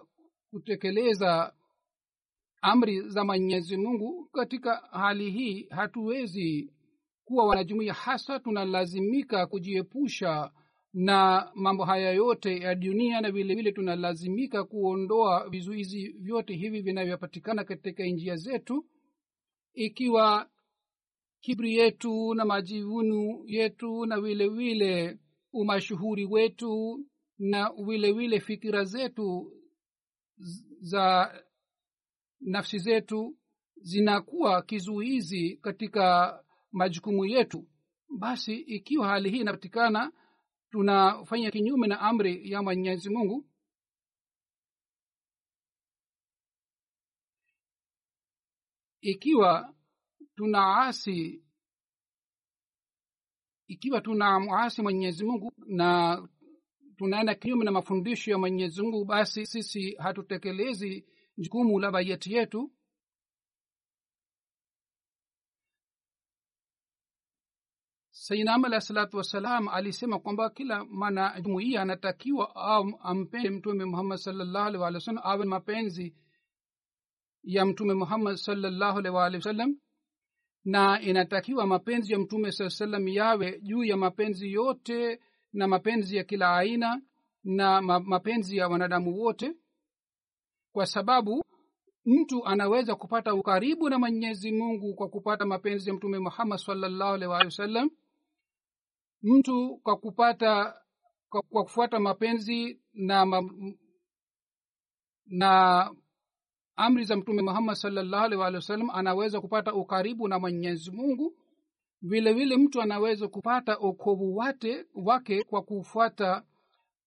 kutekeleza 0.50 1.54
amri 2.62 3.08
za 3.08 3.24
mwenyezi 3.24 3.76
mungu. 3.76 4.28
Katika 4.32 4.76
hali 4.76 5.30
hii 5.30 5.66
hatuwezi 5.70 6.72
kuwa 7.24 7.46
wanajumuia 7.46 7.92
hasa 7.94 8.38
tunalazimika 8.40 9.46
kujiepusha 9.46 10.50
na 10.98 11.50
mambo 11.54 11.84
haya 11.84 12.10
yote 12.12 12.58
ya 12.58 12.74
dunia 12.74 13.20
na 13.20 13.30
vile 13.30 13.54
vile 13.54 13.72
tunalazimika 13.72 14.64
kuondoa 14.64 15.48
vizuizi 15.48 16.08
vyote 16.08 16.54
hivi 16.54 16.80
vinavyopatikana 16.80 17.64
katika 17.64 18.04
njia 18.04 18.36
zetu 18.36 18.86
ikiwa 19.74 20.50
kibri 21.40 21.74
yetu 21.74 22.34
na 22.34 22.44
majivunu 22.44 23.42
yetu 23.46 24.06
na 24.06 24.20
vile 24.20 24.48
vile 24.48 25.18
umashuhuri 25.52 26.24
wetu 26.24 27.04
na 27.38 27.72
vile 27.86 28.12
vile 28.12 28.40
fikira 28.40 28.84
zetu 28.84 29.52
za 30.80 31.34
nafsi 32.40 32.78
zetu 32.78 33.36
zinakuwa 33.76 34.62
kizuizi 34.62 35.56
katika 35.56 36.38
majukumu 36.72 37.24
yetu 37.24 37.68
basi 38.18 38.54
ikiwa 38.54 39.08
hali 39.08 39.30
hii 39.30 39.40
inapatikana 39.40 40.12
tunafanya 40.76 41.50
kinyume 41.50 41.86
na 41.86 42.00
amri 42.00 42.50
ya 42.50 42.62
mwenyezi 42.62 43.10
mungu? 43.10 43.46
Ikiwa 49.00 49.74
tunaasi 50.36 51.42
ikiwa 53.66 54.00
tunamwasi 54.00 54.82
mwenyezi 54.82 55.24
mungu 55.24 55.52
na 55.66 56.28
tunaenda 56.96 57.34
kinyume 57.34 57.64
na 57.64 57.70
mafundisho 57.70 58.30
ya 58.30 58.38
mwenyezi 58.38 58.82
mungu 58.82 59.04
basi 59.04 59.46
sisi 59.46 59.94
hatutekelezi 59.94 61.06
jukumu 61.38 61.80
la 61.80 61.90
bayeti 61.90 62.32
yetu 62.34 62.72
sainam 68.26 68.64
alahi 68.64 68.80
salatu 68.82 69.16
wassalam 69.16 69.68
alisema 69.68 70.18
kwamba 70.18 70.50
kila 70.50 70.84
mana 70.84 71.40
jumuia 71.40 71.82
anatakiwa 71.82 72.56
ampende 73.02 73.50
mtume 73.50 73.84
muhammad 73.84 74.18
salllahu 74.18 74.66
alih 74.66 74.80
walih 74.80 74.94
wasallam 74.96 75.22
awe 75.24 75.44
mapenzi 75.44 76.16
ya 77.42 77.66
mtume 77.66 77.94
muhammad 77.94 78.36
salllahu 78.36 78.98
alih 78.98 79.14
walih 79.14 79.38
wasallam 79.38 79.76
na 80.64 81.00
inatakiwa 81.00 81.66
mapenzi 81.66 82.12
ya 82.12 82.18
mtume 82.18 82.52
saa 82.52 82.68
salam 82.70 83.08
yawe 83.08 83.60
juu 83.60 83.84
ya 83.84 83.96
mapenzi 83.96 84.52
yote 84.52 85.20
na 85.52 85.68
mapenzi 85.68 86.16
ya 86.16 86.24
kila 86.24 86.56
aina 86.56 87.02
na 87.44 87.82
mapenzi 87.82 88.56
ya 88.56 88.68
wanadamu 88.68 89.18
wote 89.18 89.54
kwa 90.72 90.86
sababu 90.86 91.44
mtu 92.04 92.46
anaweza 92.46 92.94
kupata 92.94 93.34
ukaribu 93.34 93.88
na 93.90 93.98
mwenyezi 93.98 94.52
mungu 94.52 94.94
kwa 94.94 95.08
kupata 95.08 95.46
mapenzi 95.46 95.90
ya 95.90 95.96
mtume 95.96 96.18
muhammad 96.18 96.58
salllahu 96.58 97.14
alih 97.14 97.28
walih 97.30 97.46
wasallam 97.46 97.90
mtu 99.26 99.76
kwa 99.82 99.96
kupata 99.96 100.80
kwa, 101.28 101.42
kwa 101.42 101.62
kufuata 101.64 102.00
mapenzi 102.00 102.80
na 102.94 103.26
ma, 103.26 103.42
na 105.26 105.90
amri 106.76 107.04
za 107.04 107.16
mtume 107.16 107.42
muhammad 107.42 107.74
salllahu 107.76 108.24
alih 108.24 108.38
walih 108.38 108.56
wasallam 108.56 108.90
anaweza 108.90 109.40
kupata 109.40 109.74
ukaribu 109.74 110.28
na 110.28 110.38
mwenyezi 110.38 110.90
mungu. 110.90 111.36
Vile 112.02 112.32
vile 112.32 112.56
mtu 112.56 112.82
anaweza 112.82 113.28
kupata 113.28 113.74
okovu 113.76 114.36
wate 114.36 114.86
wake 114.94 115.44
kwa 115.44 115.62
kufuata 115.62 116.42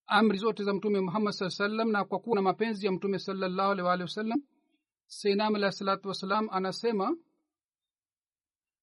amri 0.06 0.38
zote 0.38 0.64
za 0.64 0.74
mtume 0.74 1.00
muhammad 1.00 1.34
saa 1.34 1.50
salam 1.50 1.92
na 1.92 2.06
kwa 2.06 2.20
kuwa 2.20 2.36
na 2.36 2.42
mapenzi 2.42 2.86
ya 2.86 2.92
mtume 2.92 3.20
salllahu 3.20 3.72
alih 3.72 3.86
walih 3.86 4.04
wasallam 4.06 4.42
seinam 5.08 5.56
alahi 5.56 5.74
salatu 5.74 6.08
wassalam 6.08 6.48
anasema 6.52 7.18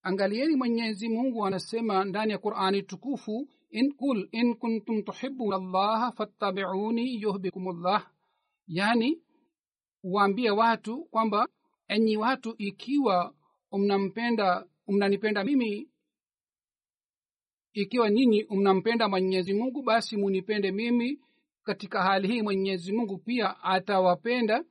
angalieni 0.06 0.56
mwenyezi 0.56 1.08
mungu 1.08 1.46
anasema 1.46 2.04
ndani 2.04 2.32
ya 2.32 2.38
qurani 2.38 2.82
tukufu 2.82 3.48
in 3.70 3.92
kul 3.92 4.28
in 4.32 4.54
kuntum 4.54 5.02
tuhibuna 5.02 5.58
llaha 5.58 6.12
fattabiuni 6.12 7.20
yuhbikum 7.22 7.82
llah 7.82 8.10
yani 8.66 9.22
waambie 10.02 10.50
watu 10.50 11.04
kwamba 11.04 11.48
enyi 11.88 12.16
watu 12.16 12.54
ikiwa 12.58 13.34
mnampenda 13.72 14.66
mnanipenda 14.88 15.44
mimi 15.44 15.88
ikiwa 17.72 18.10
nyinyi 18.10 18.46
mnampenda 18.50 19.08
mwenyezi 19.08 19.54
mungu 19.54 19.82
basi 19.82 20.16
munipende 20.16 20.72
mimi. 20.72 21.20
Katika 21.62 22.02
hali 22.02 22.28
hii 22.28 22.42
mwenyezi 22.42 22.92
mungu 22.92 23.18
pia 23.18 23.62
atawapenda. 23.62 24.64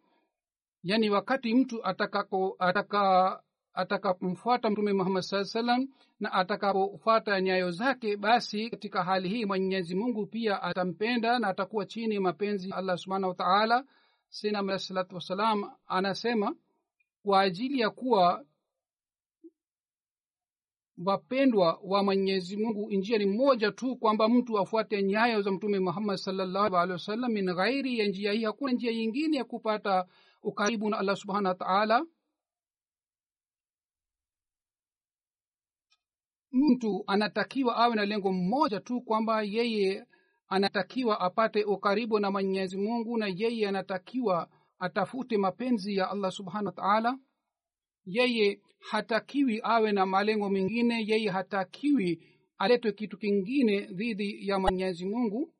Yaani 0.83 1.09
wakati 1.09 1.53
mtu 1.55 1.85
atakako 1.85 2.55
ataka 2.59 3.41
atakapomfuata 3.75 4.69
mtume 4.69 4.93
muhammad 4.93 5.23
saa 5.23 5.43
salam 5.43 5.87
na 6.19 6.33
atakapofuata 6.33 7.41
nyayo 7.41 7.71
zake 7.71 8.17
basi 8.17 8.69
katika 8.69 9.03
hali 9.03 9.29
hii 9.29 9.45
mwenyezi 9.45 9.95
mungu 9.95 10.25
pia 10.25 10.61
atampenda 10.63 11.39
na 11.39 11.47
atakuwa 11.47 11.85
chini 11.85 12.19
mapenzi 12.19 12.71
allah 12.71 12.97
subhanahu 12.97 13.29
wataala 13.29 13.85
sinam 14.29 14.69
alah 14.69 14.79
salatu 14.79 15.15
wassalam 15.15 15.71
anasema 15.87 16.55
kwa 17.23 17.41
ajili 17.41 17.79
ya 17.79 17.89
kuwa 17.89 18.45
wapendwa 21.05 21.79
wa 21.83 22.03
mwenyezi 22.03 22.57
mungu 22.57 22.91
njia 22.91 23.17
ni 23.17 23.25
moja 23.25 23.71
tu 23.71 23.95
kwamba 23.95 24.29
mtu 24.29 24.59
afuate 24.59 25.03
nyayo 25.03 25.41
za 25.41 25.51
mtume 25.51 25.79
muhammad 25.79 26.17
salllahu 26.17 26.77
alehi 26.77 26.91
wasallam 26.91 27.31
min 27.31 27.53
ghairi 27.53 27.99
ya 27.99 28.07
njia 28.07 28.31
hii 28.31 28.43
hakuna 28.43 28.71
njia 28.73 28.91
yingine 28.91 29.37
ya 29.37 29.43
kupata 29.43 30.05
ukaribu 30.43 30.89
na 30.89 30.97
allah 30.97 31.15
subhanahu 31.15 31.47
wataala 31.47 32.05
mtu 36.55 37.03
anatakiwa 37.07 37.75
awe 37.75 37.95
na 37.95 38.05
lengo 38.05 38.31
mmoja 38.31 38.79
tu 38.79 39.01
kwamba 39.01 39.41
yeye 39.43 40.05
anatakiwa 40.47 41.19
apate 41.19 41.63
ukaribu 41.63 42.19
na 42.19 42.31
mwenyezi 42.31 42.77
mungu 42.77 43.17
na 43.17 43.27
yeye 43.35 43.67
anatakiwa 43.67 44.49
atafute 44.79 45.37
mapenzi 45.37 45.95
ya 45.95 46.09
allah 46.11 46.31
subhanahu 46.31 46.65
wataala 46.65 47.19
yeye 48.05 48.61
hatakiwi 48.79 49.59
awe 49.63 49.91
na 49.91 50.05
malengo 50.05 50.49
mengine 50.49 51.03
yeye 51.07 51.29
hatakiwi 51.29 52.21
aletwe 52.57 52.91
kitu 52.91 53.17
kingine 53.17 53.81
dhidi 53.81 54.47
ya 54.47 54.59
mwenyezi 54.59 55.05
mungu. 55.05 55.53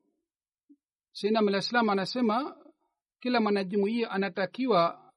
Alah 1.38 1.90
anasema 1.90 2.56
kila 3.20 3.40
mwanajumuia 3.40 4.10
anatakiwa 4.10 5.12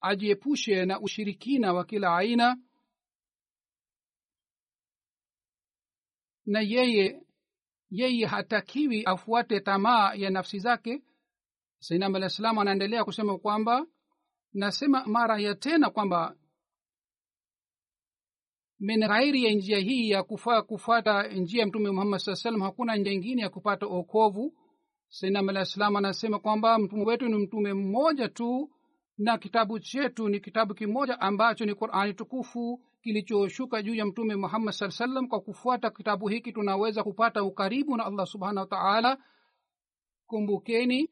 ajiepushe 0.00 0.84
na 0.84 1.00
ushirikina 1.00 1.72
wa 1.72 1.84
kila 1.84 2.16
aina 2.16 2.56
na 6.46 6.60
yeye 6.60 7.22
yeye 7.90 8.26
hatakiwi 8.26 9.02
afuate 9.04 9.60
tamaa 9.60 10.14
ya 10.14 10.30
nafsi 10.30 10.58
zake. 10.58 11.02
Sainam 11.78 12.14
alah 12.14 12.28
salam 12.30 12.58
anaendelea 12.58 13.04
kusema 13.04 13.38
kwamba 13.38 13.86
nasema 14.52 15.06
mara 15.06 15.38
ya 15.40 15.54
tena 15.54 15.90
kwamba 15.90 16.36
min 18.80 19.00
ghairi 19.00 19.44
ya 19.44 19.52
njia 19.52 19.78
hii 19.78 20.10
ya 20.10 20.22
kufa, 20.22 20.62
kufata 20.62 21.28
njia 21.28 21.60
ya 21.60 21.66
mtume 21.66 21.90
muhammad 21.90 22.20
saa 22.20 22.34
salam 22.34 22.60
hakuna 22.60 22.96
njia 22.96 23.12
ingine 23.12 23.42
ya 23.42 23.48
kupata 23.48 23.86
okovu 23.86 24.54
sainam 25.08 25.48
alah 25.48 25.64
salam 25.64 25.96
anasema 25.96 26.38
kwamba 26.38 26.78
mtume 26.78 27.04
wetu 27.04 27.28
ni 27.28 27.34
mtume 27.34 27.74
mmoja 27.74 28.28
tu 28.28 28.70
na 29.18 29.38
kitabu 29.38 29.78
chetu 29.80 30.28
ni 30.28 30.40
kitabu 30.40 30.74
kimoja 30.74 31.20
ambacho 31.20 31.64
ni 31.64 31.74
qurani 31.74 32.14
tukufu 32.14 32.82
kilichoshuka 33.02 33.82
juu 33.82 33.94
ya 33.94 34.06
mtume 34.06 34.36
muhammad 34.36 34.74
saa 34.74 34.90
salam 34.90 35.28
kwa 35.28 35.40
kufuata 35.40 35.90
kitabu 35.90 36.28
hiki 36.28 36.52
tunaweza 36.52 37.02
kupata 37.02 37.42
ukaribu 37.44 37.96
na 37.96 38.06
allah 38.06 38.26
subhanahu 38.26 38.58
wa 38.58 38.66
taala. 38.66 39.18
Kumbukeni 40.26 41.10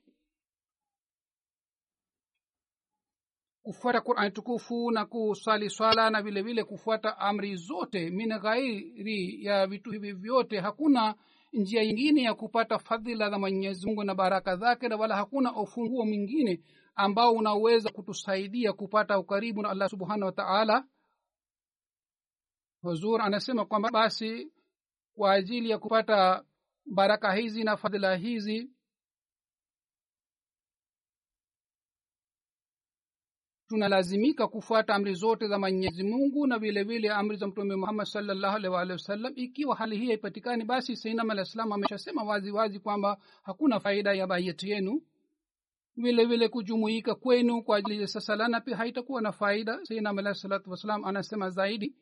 kufuata 3.62 4.00
qurani 4.00 4.30
tukufu 4.30 4.90
na 4.90 5.06
kusali 5.06 5.70
swala 5.70 6.10
na 6.10 6.22
vile 6.22 6.42
vile 6.42 6.64
kufuata 6.64 7.18
amri 7.18 7.56
zote 7.56 8.10
min 8.10 8.38
ghairi 8.38 9.44
ya 9.44 9.66
vitu 9.66 9.90
hivi 9.90 10.12
vyote 10.12 10.60
hakuna 10.60 11.14
njia 11.52 11.82
yingine 11.82 12.22
ya 12.22 12.34
kupata 12.34 12.78
fadhila 12.78 13.30
za 13.30 13.38
mwenyezi 13.38 13.86
mungu 13.86 14.04
na 14.04 14.14
baraka 14.14 14.56
zake 14.56 14.88
na 14.88 14.96
wala 14.96 15.16
hakuna 15.16 15.56
ufunguo 15.56 16.04
mwingine 16.04 16.60
ambao 16.94 17.32
unaweza 17.32 17.90
kutusaidia 17.90 18.72
kupata 18.72 19.18
ukaribu 19.18 19.62
na 19.62 19.70
allah 19.70 19.88
subhanahu 19.88 20.24
wa 20.24 20.32
taala. 20.32 20.84
Huzur 22.82 23.22
anasema 23.22 23.64
kwamba 23.64 23.90
basi 23.90 24.52
kwa 25.14 25.32
ajili 25.32 25.70
ya 25.70 25.78
kupata 25.78 26.44
baraka 26.86 27.32
hizi 27.32 27.64
na 27.64 27.76
fadhila 27.76 28.16
hizi 28.16 28.70
tunalazimika 33.68 34.48
kufuata 34.48 34.94
amri 34.94 35.14
zote 35.14 35.48
za 35.48 35.58
mwenyezi 35.58 36.02
mungu 36.04 36.46
na 36.46 36.58
vile 36.58 36.82
vile 36.84 37.10
amri 37.10 37.36
za 37.36 37.46
mtume 37.46 37.76
muhammad 37.76 38.06
salllahu 38.06 38.56
alih 38.56 38.72
waalihi 38.72 38.92
wasallam. 38.92 39.32
Ikiwa 39.36 39.76
hali 39.76 39.96
hii 39.98 40.06
haipatikani 40.06 40.64
basi 40.64 40.96
sainam 40.96 41.30
alah 41.30 41.44
salam 41.44 41.72
ameshasema 41.72 42.22
wazi 42.22 42.50
wazi 42.50 42.78
kwamba 42.80 43.18
hakuna 43.42 43.80
faida 43.80 44.12
ya 44.12 44.26
bayeti 44.26 44.70
yenu 44.70 45.02
vile 45.96 46.24
vile 46.24 46.48
kujumuika 46.48 47.14
kwenu 47.14 47.62
kwa 47.62 47.76
ajili 47.76 48.00
ya 48.00 48.06
sasalana 48.06 48.60
pia 48.60 48.76
haitakuwa 48.76 49.22
na 49.22 49.32
faida. 49.32 49.84
Sainam 49.84 50.18
alah 50.18 50.34
salatu 50.34 50.70
wassalam 50.70 51.04
anasema 51.04 51.50
zaidi 51.50 51.96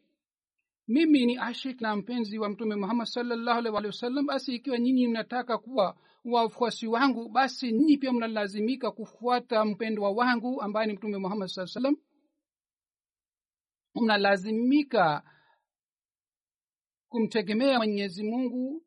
mimi 0.88 1.26
ni 1.26 1.38
ashik 1.38 1.80
na 1.80 1.96
mpenzi 1.96 2.38
wa 2.38 2.48
mtume 2.48 2.74
muhammad 2.76 3.06
salllahu 3.06 3.58
alih 3.58 3.72
wasallam 3.84 4.26
basi 4.26 4.54
ikiwa 4.54 4.78
nyinyi 4.78 5.08
mnataka 5.08 5.58
kuwa 5.58 5.96
wafuasi 6.24 6.86
wangu 6.86 7.28
basi 7.28 7.72
nyinyi 7.72 7.96
pia 7.98 8.12
mnalazimika 8.12 8.90
kufuata 8.90 9.64
mpendwa 9.64 10.10
wangu 10.10 10.62
ambaye 10.62 10.86
ni 10.86 10.92
mtume 10.92 11.18
muhammad 11.18 11.48
saa 11.48 11.66
salam 11.66 11.96
mnalazimika 13.94 15.22
kumtegemea 17.08 17.78
mwenyezi 17.78 18.22
mungu 18.22 18.82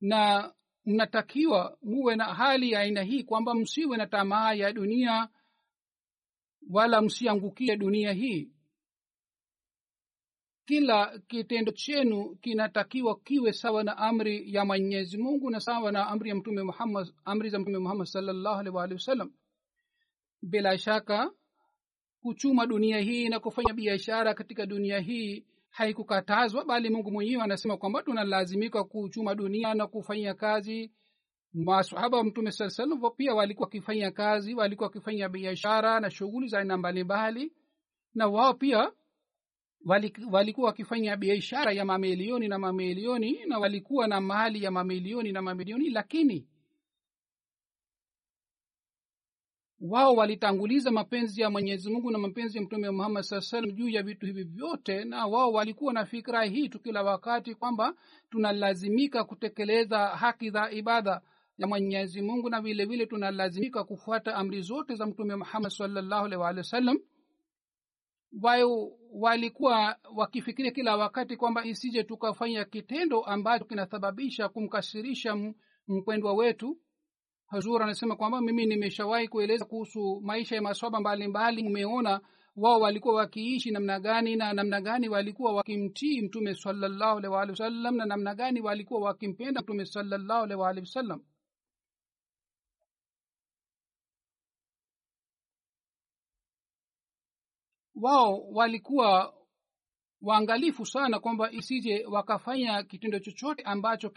na 0.00 0.52
mnatakiwa 0.86 1.78
muwe 1.82 2.16
na 2.16 2.24
hali 2.24 2.70
ya 2.70 2.80
aina 2.80 3.02
hii 3.02 3.22
kwamba 3.24 3.54
msiwe 3.54 3.96
na 3.96 4.06
tamaa 4.06 4.52
ya 4.54 4.72
dunia 4.72 5.28
wala 6.70 7.02
msiangukie 7.02 7.76
dunia 7.76 8.12
hii. 8.12 8.50
Kila 10.66 11.18
kitendo 11.18 11.72
chenu 11.72 12.36
kinatakiwa 12.36 13.20
kiwe 13.20 13.52
sawa 13.52 13.84
na 13.84 13.96
amri 13.98 14.54
ya 14.54 14.64
mwenyezi 14.64 15.18
mungu 15.18 15.50
na 15.50 15.60
sawa 15.60 15.92
na 15.92 16.06
amri 16.08 16.28
ya 16.28 16.34
mtume 16.36 16.62
muhammad 16.62 17.12
amri 17.24 17.50
za 17.50 17.58
mtume 17.58 17.78
muhammad 17.78 18.06
salllahu 18.06 18.60
alih 18.60 18.74
waalihi 18.74 18.94
wasallam. 18.94 19.32
Bila 20.42 20.78
shaka 20.78 21.30
kuchuma 22.22 22.66
dunia 22.66 22.98
hii 23.00 23.28
na 23.28 23.40
kufanya 23.40 23.74
biashara 23.74 24.34
katika 24.34 24.66
dunia 24.66 24.98
hii 25.00 25.46
haikukatazwa 25.72 26.64
bali 26.64 26.90
mungu 26.90 27.10
mwenyewe 27.10 27.42
anasema 27.42 27.76
kwamba 27.76 28.02
tunalazimika 28.02 28.84
kuchuma 28.84 29.34
dunia 29.34 29.74
na 29.74 29.86
kufanya 29.86 30.34
kazi. 30.34 30.92
Masahaba 31.54 32.16
wa 32.18 32.24
mtume 32.24 32.52
saa 32.52 32.70
salam 32.70 33.00
pia 33.16 33.34
walikuwa 33.34 33.66
wakifanya 33.66 34.10
kazi 34.10 34.54
walikuwa 34.54 34.86
wakifanya 34.86 35.28
biashara 35.28 36.00
na 36.00 36.10
shughuli 36.10 36.48
za 36.48 36.58
aina 36.58 36.76
mbalimbali 36.76 37.52
na 38.14 38.26
wao 38.28 38.54
pia 38.54 38.92
walikuwa 40.30 40.66
wakifanya 40.66 41.16
biashara 41.16 41.72
ya 41.72 41.84
mamilioni 41.84 42.48
na 42.48 42.58
mamilioni 42.58 43.44
na 43.46 43.58
walikuwa 43.58 44.08
na 44.08 44.20
mali 44.20 44.64
ya 44.64 44.70
mamilioni 44.70 45.32
na 45.32 45.42
mamilioni 45.42 45.90
lakini 45.90 46.48
wao 49.88 50.14
walitanguliza 50.14 50.90
mapenzi 50.90 51.40
ya 51.40 51.50
mwenyezi 51.50 51.90
mungu 51.90 52.10
na 52.10 52.18
mapenzi 52.18 52.58
ya 52.58 52.64
mtume 52.64 52.90
muhammad 52.90 53.22
saa 53.24 53.40
salam 53.40 53.72
juu 53.72 53.88
ya 53.88 54.02
vitu 54.02 54.26
hivi 54.26 54.44
vyote 54.44 55.04
na 55.04 55.26
wao 55.26 55.52
walikuwa 55.52 55.92
na 55.92 56.04
fikira 56.04 56.44
hii 56.44 56.68
tu 56.68 56.80
kila 56.80 57.02
wakati 57.02 57.54
kwamba 57.54 57.94
tunalazimika 58.30 59.24
kutekeleza 59.24 59.98
haki 59.98 60.50
za 60.50 60.70
ibada 60.70 61.20
ya 61.58 61.66
mwenyezi 61.66 62.22
mungu 62.22 62.50
na 62.50 62.60
vile 62.60 62.84
vile 62.84 63.06
tunalazimika 63.06 63.84
kufuata 63.84 64.34
amri 64.34 64.62
zote 64.62 64.94
za 64.94 65.06
mtume 65.06 65.36
muhammad 65.36 65.70
salllahu 65.70 66.24
alih 66.26 66.40
waalihi 66.40 66.58
wa 66.58 66.64
sallam 66.64 66.98
wao 68.42 68.92
walikuwa 69.12 69.96
wakifikiria 70.14 70.70
kila 70.70 70.96
wakati 70.96 71.36
kwamba 71.36 71.64
isije 71.64 72.02
tukafanya 72.04 72.64
kitendo 72.64 73.20
ambacho 73.20 73.64
kinasababisha 73.64 74.48
kumkasirisha 74.48 75.36
mpendwa 75.88 76.32
wetu 76.34 76.78
hazur 77.52 77.82
anasema 77.82 78.16
kwamba 78.16 78.40
mimi 78.40 78.66
nimeshawahi 78.66 79.28
kueleza 79.28 79.64
kuhusu 79.64 80.20
maisha 80.24 80.54
ya 80.56 80.62
maswaba 80.62 81.00
mbalimbali. 81.00 81.62
Mmeona 81.68 82.20
wao 82.56 82.80
walikuwa 82.80 83.14
wakiishi 83.14 83.70
namna 83.70 84.00
gani 84.00 84.36
na 84.36 84.52
namna 84.52 84.80
gani 84.80 85.08
walikuwa 85.08 85.52
wakimtii 85.52 86.20
mtume 86.22 86.54
salallahu 86.54 87.18
alih 87.18 87.30
waalihi 87.32 87.50
wasallam 87.52 87.96
na 87.96 88.06
namna 88.06 88.34
gani 88.34 88.60
walikuwa 88.60 89.00
wakimpenda 89.00 89.60
mtume 89.60 89.84
salallahu 89.86 90.44
alih 90.44 90.58
waalihi 90.58 90.86
wasallam. 90.86 91.20
Wao 97.94 98.40
walikuwa 98.52 99.34
waangalifu 100.22 100.86
sana 100.86 101.20
kwamba 101.20 101.50
isije 101.52 102.06
wakafanya 102.06 102.82
kitendo 102.82 103.18
chochote 103.18 103.62
ambacho 103.62 104.10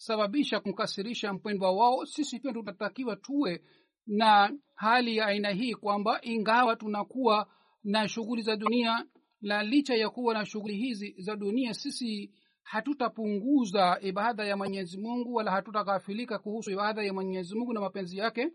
kinasababisha 0.00 0.60
kumkasirisha 0.60 1.32
mpendwa 1.32 1.72
wao 1.72 2.06
sisi 2.06 2.38
pia 2.40 2.52
tunatakiwa 2.52 3.16
tuwe 3.16 3.62
na 4.06 4.52
hali 4.74 5.16
ya 5.16 5.26
aina 5.26 5.50
hii 5.50 5.74
kwamba 5.74 6.20
ingawa 6.22 6.76
tunakuwa 6.76 7.46
na 7.84 8.08
shughuli 8.08 8.42
za 8.42 8.56
dunia 8.56 9.04
na 9.40 9.62
licha 9.62 9.94
ya 9.94 10.10
kuwa 10.10 10.34
na 10.34 10.46
shughuli 10.46 10.76
hizi 10.76 11.14
za 11.18 11.36
dunia 11.36 11.74
sisi 11.74 12.30
hatutapunguza 12.62 13.98
ibada 14.02 14.44
ya 14.44 14.56
mwenyezi 14.56 14.98
mungu 14.98 15.34
wala 15.34 15.50
hatutaghafilika 15.50 16.38
kuhusu 16.38 16.70
ibada 16.70 17.02
ya 17.02 17.12
mwenyezi 17.12 17.54
mungu 17.54 17.72
na 17.72 17.80
mapenzi 17.80 18.18
yake. 18.18 18.52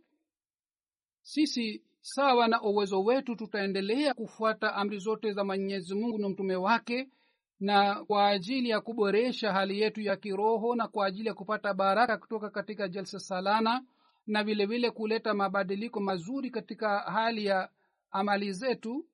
Sisi 1.22 1.84
sawa 2.02 2.48
na 2.48 2.62
uwezo 2.62 3.04
wetu 3.04 3.36
tutaendelea 3.36 4.14
kufuata 4.14 4.74
amri 4.74 5.00
zote 5.00 5.34
za 5.34 5.44
mwenyezi 5.44 5.96
mungu 5.96 6.18
na 6.20 6.30
mtume 6.30 6.56
wake 6.56 7.10
na 7.60 8.06
kwa 8.06 8.28
ajili 8.28 8.70
ya 8.70 8.82
kuboresha 8.82 9.54
hali 9.54 9.82
yetu 9.82 10.02
ya 10.02 10.16
kiroho 10.18 10.76
na 10.76 10.88
kwa 10.88 11.06
ajili 11.08 11.28
ya 11.28 11.34
kupata 11.34 11.74
baraka 11.74 12.18
kutoka 12.18 12.50
katika 12.50 12.88
jalsa 12.88 13.20
salana 13.20 13.86
na 14.28 14.44
vile 14.44 14.66
vile 14.66 14.92
kuleta 14.92 15.34
mabadiliko 15.34 16.00
mazuri 16.00 16.50
katika 16.52 17.00
hali 17.00 17.46
ya 17.46 17.70
amali 18.12 18.54
zetu. 18.54 19.06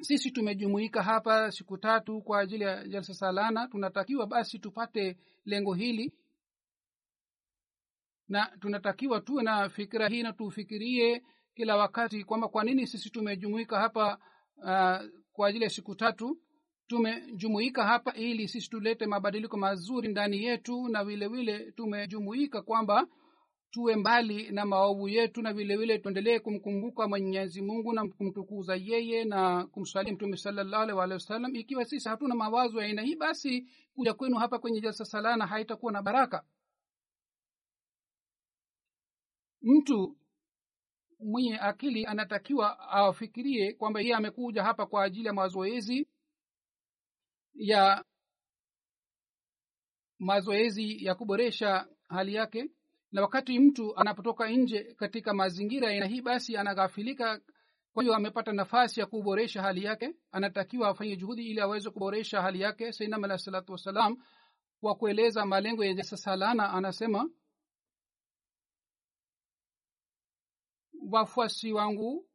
Sisi 0.00 0.30
tumejumuika 0.30 1.02
hapa 1.02 1.52
siku 1.52 1.78
tatu 1.78 2.22
kwa 2.22 2.40
ajili 2.40 2.64
ya 2.64 2.88
jalsa 2.88 3.14
salana. 3.14 3.68
Tunatakiwa 3.68 4.26
basi 4.26 4.58
tupate 4.58 5.16
lengo 5.44 5.74
hili 5.74 6.12
na 8.28 8.46
tunatakiwa 8.60 9.20
tuwe 9.20 9.42
na 9.42 9.68
fikira 9.68 10.08
hii 10.08 10.22
na 10.22 10.32
tufikirie 10.32 11.22
kila 11.54 11.76
wakati 11.76 12.24
kwamba 12.24 12.48
kwa 12.48 12.64
nini 12.64 12.86
sisi 12.86 13.10
tumejumuika 13.10 13.80
hapa 13.80 14.18
uh, 14.56 15.10
kwa 15.32 15.48
ajili 15.48 15.64
ya 15.64 15.70
siku 15.70 15.94
tatu 15.94 16.38
tumejumuika 16.86 17.84
hapa 17.86 18.12
ili 18.12 18.48
sisi 18.48 18.70
tulete 18.70 19.06
mabadiliko 19.06 19.56
mazuri 19.56 20.08
ndani 20.08 20.44
yetu 20.44 20.88
na 20.88 21.04
vile 21.04 21.28
vile 21.28 21.72
tumejumuika 21.72 22.62
kwamba 22.62 23.06
tuwe 23.70 23.96
mbali 23.96 24.50
na 24.50 24.64
maovu 24.64 25.08
yetu 25.08 25.42
na 25.42 25.52
vile 25.52 25.76
vile 25.76 25.98
tuendelee 25.98 26.38
kumkumbuka 26.38 27.08
mwenyezi 27.08 27.62
mungu 27.62 27.92
na 27.92 28.08
kumtukuza 28.08 28.76
yeye 28.76 29.24
na 29.24 29.66
kumswalia 29.66 30.12
mtume 30.12 30.36
salallahu 30.36 30.82
alaihi 30.82 31.12
wasallam 31.12 31.56
ikiwa 31.56 31.84
sisi 31.84 32.08
hatuna 32.08 32.34
mawazo 32.34 32.80
ya 32.80 32.86
aina 32.86 33.02
hii 33.02 33.16
basi 33.16 33.68
kuja 33.94 34.14
kwenu 34.14 34.36
hapa 34.36 34.58
kwenye 34.58 34.80
jalsa 34.80 35.04
salana 35.04 35.46
haitakuwa 35.46 35.92
na 35.92 36.02
baraka. 36.02 36.44
Mtu 39.62 40.16
mwenye 41.20 41.58
akili 41.58 42.06
anatakiwa 42.06 42.78
afikirie 42.88 43.72
kwamba 43.72 44.00
yeye 44.00 44.14
amekuja 44.14 44.62
hapa 44.62 44.86
kwa 44.86 45.04
ajili 45.04 45.26
ya 45.26 45.32
mazoezi 45.32 46.08
ya 47.54 48.04
mazoezi 50.18 51.04
ya 51.04 51.14
kuboresha 51.14 51.88
hali 52.08 52.34
yake. 52.34 52.70
Na 53.12 53.22
wakati 53.22 53.58
mtu 53.58 53.96
anapotoka 53.96 54.48
nje 54.50 54.84
katika 54.84 55.34
mazingira 55.34 55.92
ya 55.92 56.06
hii 56.06 56.20
basi 56.20 56.56
anaghafilika. 56.56 57.40
Kwa 57.92 58.02
hiyo 58.02 58.14
amepata 58.14 58.52
nafasi 58.52 59.00
ya 59.00 59.06
kuboresha 59.06 59.62
hali 59.62 59.84
yake. 59.84 60.14
Anatakiwa 60.32 60.88
afanye 60.88 61.16
juhudi 61.16 61.50
ili 61.50 61.60
aweze 61.60 61.90
kuboresha 61.90 62.42
hali 62.42 62.60
yake. 62.60 62.92
Sainam 62.92 63.24
alah 63.24 63.38
salatu 63.38 63.72
wassalam 63.72 64.16
kwa 64.80 64.94
kueleza 64.94 65.46
malengo 65.46 65.84
ya 65.84 66.02
salana 66.04 66.72
anasema 66.72 67.30
wafuasi 71.10 71.72
wangu 71.72 72.26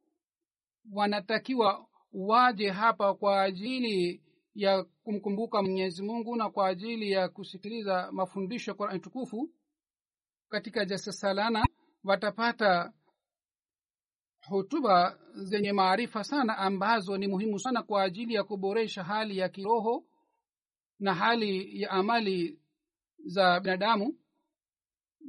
wanatakiwa 0.92 1.86
waje 2.12 2.70
hapa 2.70 3.14
kwa 3.14 3.42
ajili 3.42 4.22
ya 4.54 4.84
kumkumbuka 4.84 5.62
mwenyezi 5.62 6.02
mungu 6.02 6.36
na 6.36 6.50
kwa 6.50 6.68
ajili 6.68 7.10
ya 7.10 7.28
kusikiliza 7.28 8.12
mafundisho 8.12 8.70
ya 8.70 8.74
qurani 8.74 9.00
tukufu 9.00 9.50
katika 10.48 10.84
jasasalana 10.84 11.66
watapata 12.04 12.92
hutuba 14.48 15.18
zenye 15.34 15.72
maarifa 15.72 16.24
sana 16.24 16.58
ambazo 16.58 17.16
ni 17.18 17.26
muhimu 17.26 17.58
sana 17.58 17.82
kwa 17.82 18.02
ajili 18.02 18.34
ya 18.34 18.44
kuboresha 18.44 19.04
hali 19.04 19.38
ya 19.38 19.48
kiroho 19.48 20.04
na 20.98 21.14
hali 21.14 21.80
ya 21.82 21.90
amali 21.90 22.60
za 23.24 23.60
binadamu. 23.60 24.18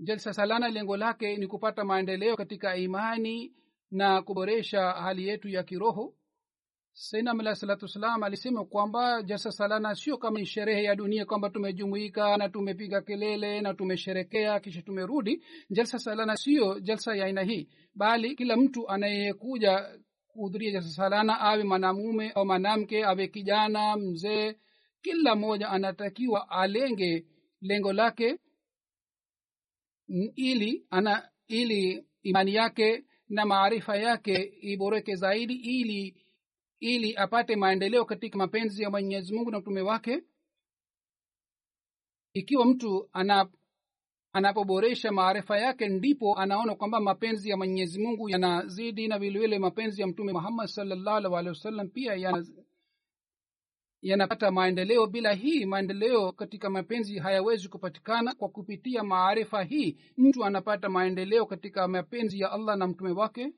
Jalsa 0.04 0.34
salana 0.34 0.70
lengo 0.70 0.98
lake 0.98 1.38
ni 1.38 1.48
kupata 1.48 1.84
maendeleo 1.86 2.36
katika 2.38 2.76
imani 2.78 3.54
na 3.92 4.22
kuboresha 4.22 4.92
hali 4.92 5.28
yetu 5.28 5.50
ya 5.50 5.64
kiroho 5.64 6.16
sainam 6.93 7.39
alah 7.39 7.56
salatu 7.56 7.86
wassalam 7.86 8.23
alisema 8.23 8.65
kwamba 8.65 9.23
jalsa 9.23 9.51
salana 9.51 9.95
sio 9.95 10.17
kama 10.17 10.45
sherehe 10.45 10.84
ya 10.84 10.95
dunia 10.95 11.25
kwamba 11.25 11.49
tumejumuika 11.49 12.38
na 12.38 12.49
tumepiga 12.49 13.01
kelele 13.01 13.62
na 13.62 13.73
tumesherekea 13.73 14.60
kisha 14.60 14.82
tumerudi. 14.82 15.43
Jalsa 15.69 15.99
salana 15.99 16.38
sio 16.38 16.80
jalsa 16.80 17.15
ya 17.15 17.25
aina 17.25 17.43
hii 17.43 17.69
bali 17.95 18.36
kila 18.36 18.58
mtu 18.58 18.89
anayekuja 18.89 19.99
kuhudhuria 20.27 20.71
jalsa 20.71 20.89
salana 20.89 21.39
awe 21.39 21.63
mwanamume 21.63 22.32
au 22.32 22.45
mwanamke 22.45 23.06
awe 23.06 23.27
kijana 23.27 23.97
mzee 23.97 24.56
kila 25.01 25.36
mmoja 25.36 25.69
anatakiwa 25.69 26.49
alenge 26.49 27.25
lengo 27.62 27.93
lake 27.93 28.39
ili 30.36 30.86
ana 30.89 31.30
ili 31.47 32.06
imani 32.23 32.54
yake 32.56 33.04
na 33.30 33.45
maarifa 33.45 33.97
yake 33.97 34.54
iboreke 34.62 35.15
zaidi 35.15 35.54
ili 35.54 36.15
ili 36.82 37.15
apate 37.17 37.56
maendeleo 37.56 38.06
katika 38.06 38.38
mapenzi 38.38 38.84
ya 38.84 38.89
mwenyezi 38.89 39.34
mungu 39.34 39.52
na 39.52 39.60
mtume 39.60 39.82
wake. 39.82 40.24
Ikiwa 42.34 42.65
mtu 42.65 43.10
anap, 43.13 43.54
anapoboresha 44.34 45.12
maarifa 45.12 45.58
yake 45.58 45.88
ndipo 45.88 46.38
anaona 46.39 46.76
kwamba 46.76 47.00
mapenzi 47.00 47.50
ya 47.50 47.58
mwenyezi 47.58 48.00
mungu 48.02 48.30
yanazidi 48.30 49.08
na 49.08 49.20
vilevile 49.20 49.60
mapenzi 49.60 50.02
ya 50.02 50.08
mtume 50.08 50.34
muhammad 50.34 50.67
salllahu 50.67 51.38
alih 51.38 51.50
wasallam 51.50 51.89
pia 51.89 52.15
yana 52.15 52.46
yanapata 54.02 54.52
maendeleo. 54.52 55.08
Bila 55.08 55.34
hii 55.34 55.65
maendeleo 55.65 56.32
katika 56.32 56.70
mapenzi 56.70 57.20
hayawezi 57.20 57.70
kupatikana 57.70 58.34
kwa 58.36 58.50
kupitia 58.50 59.04
maarifa 59.04 59.63
hii. 59.63 59.98
Mtu 60.17 60.46
anapata 60.46 60.89
maendeleo 60.89 61.46
katika 61.46 61.88
mapenzi 61.88 62.39
ya 62.39 62.52
allah 62.52 62.78
na 62.78 62.88
mtume 62.88 63.12
wake 63.12 63.54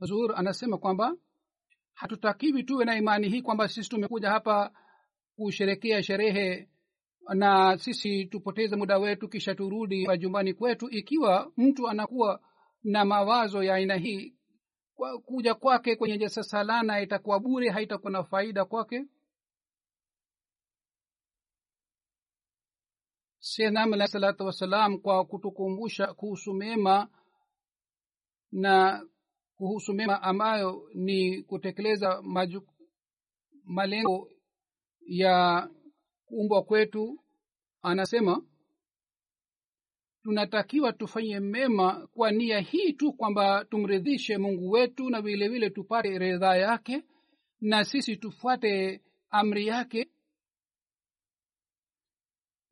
zur 0.00 0.32
anasema 0.36 0.78
kwamba 0.78 1.16
hatutakiwi 1.94 2.62
tuwe 2.64 2.84
na 2.84 2.96
imani 2.96 3.28
hii 3.28 3.42
kwamba 3.42 3.68
sisi 3.68 3.90
tumekuja 3.90 4.30
hapa 4.30 4.72
kusherekea 5.36 6.02
sherehe 6.02 6.68
na 7.34 7.78
sisi 7.78 8.24
tupoteze 8.24 8.76
muda 8.76 8.98
wetu 8.98 9.28
kisha 9.28 9.54
turudi 9.54 10.06
majumbani 10.06 10.54
kwetu. 10.54 10.88
Ikiwa 10.90 11.52
mtu 11.56 11.88
anakuwa 11.88 12.40
na 12.84 13.04
mawazo 13.04 13.62
ya 13.62 13.74
aina 13.74 13.96
hii 13.96 14.34
kwa 14.94 15.18
kuja 15.18 15.54
kwake 15.54 15.96
kwenye 15.96 16.18
jasa 16.18 16.42
salana 16.42 17.00
itakuwa 17.00 17.40
bure 17.40 17.70
haitakuwa 17.70 18.12
na 18.12 18.24
faida 18.24 18.64
kwake. 18.64 19.04
Senam 23.38 23.92
alahi 23.92 24.10
salatu 24.10 24.44
wassalam 24.46 24.98
kwa 24.98 25.24
kutukumbusha 25.24 26.14
kuhusu 26.14 26.54
mema 26.54 27.08
na 28.52 29.02
kuhusu 29.56 29.94
mema 29.94 30.22
ambayo 30.22 30.90
ni 30.94 31.42
kutekeleza 31.42 32.22
malengo 33.64 34.30
ya 35.06 35.68
kuumbwa 36.24 36.62
kwetu 36.62 37.24
anasema 37.82 38.42
tunatakiwa 40.22 40.92
tufanye 40.92 41.40
mema 41.40 42.06
kwa 42.06 42.30
nia 42.30 42.60
hii 42.60 42.92
tu 42.92 43.12
kwamba 43.12 43.64
tumridhishe 43.64 44.38
mungu 44.38 44.70
wetu 44.70 45.10
na 45.10 45.22
vile 45.22 45.48
vile 45.48 45.70
tupate 45.70 46.18
ridhaa 46.18 46.56
yake 46.56 47.04
na 47.60 47.84
sisi 47.84 48.16
tufuate 48.16 49.02
amri 49.30 49.66
yake 49.66 50.10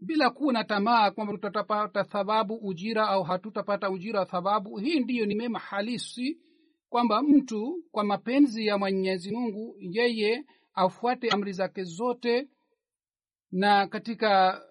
bila 0.00 0.30
kuwa 0.30 0.52
na 0.52 0.64
tamaa 0.64 1.10
kwamba 1.10 1.32
tutapata 1.38 2.04
thababu 2.04 2.54
ujira 2.54 3.08
au 3.08 3.22
hatutapata 3.22 3.90
ujira 3.90 4.24
thababu 4.26 4.76
hii 4.78 5.00
ndiyo 5.00 5.26
ni 5.26 5.34
mema 5.34 5.58
halisi 5.58 6.40
kwamba 6.88 7.22
mtu 7.22 7.84
kwa 7.92 8.04
mapenzi 8.04 8.66
ya 8.66 8.78
mwenyezi 8.78 9.30
mungu 9.32 9.76
yeye 9.80 10.44
afuate 10.74 11.28
amri 11.28 11.52
zake 11.52 11.84
zote 11.84 12.48
na 13.52 13.86
katika 13.86 14.62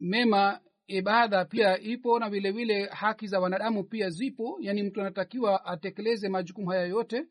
mema 0.00 0.60
ibada 0.86 1.44
pia 1.44 1.78
ipo 1.80 2.18
na 2.18 2.30
vile 2.30 2.50
vile 2.52 2.86
haki 2.86 3.26
za 3.26 3.40
wanadamu 3.40 3.84
pia 3.84 4.10
zipo. 4.10 4.58
Yaani 4.60 4.82
mtu 4.82 5.00
anatakiwa 5.00 5.64
atekeleze 5.64 6.28
majukumu 6.28 6.70
haya 6.70 6.86
yote 6.86 7.26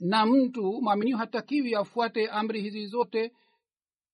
na 0.00 0.26
mtu 0.26 0.82
mwaminio 0.82 1.16
hatakiwi 1.16 1.74
afuate 1.74 2.28
amri 2.28 2.60
hizi 2.60 2.86
zote 2.86 3.32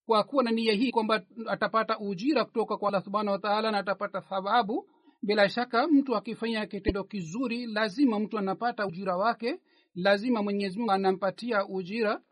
kwa 0.07 0.25
kuwa 0.25 0.45
na 0.45 0.51
nia 0.51 0.73
hii 0.73 0.91
kwamba 0.91 1.23
atapata 1.47 1.99
ujira 1.99 2.45
kutoka 2.45 2.77
kwa 2.77 2.89
allah 2.89 3.03
subhanahu 3.05 3.33
wataala 3.33 3.71
na 3.71 3.79
atapata 3.79 4.21
thawabu 4.21 4.91
bila 5.25 5.49
shaka 5.49 5.87
mtu 5.89 6.17
akifanya 6.17 6.67
kitendo 6.67 7.05
kizuri 7.05 7.67
lazima 7.67 8.21
mtu 8.21 8.39
anapata 8.39 8.87
ujira 8.87 9.17
wake 9.17 9.61
lazima 9.95 10.43
mwenyezi 10.43 10.79
mungu 10.79 10.93
anampatia 10.93 11.67
ujira. 11.67 12.23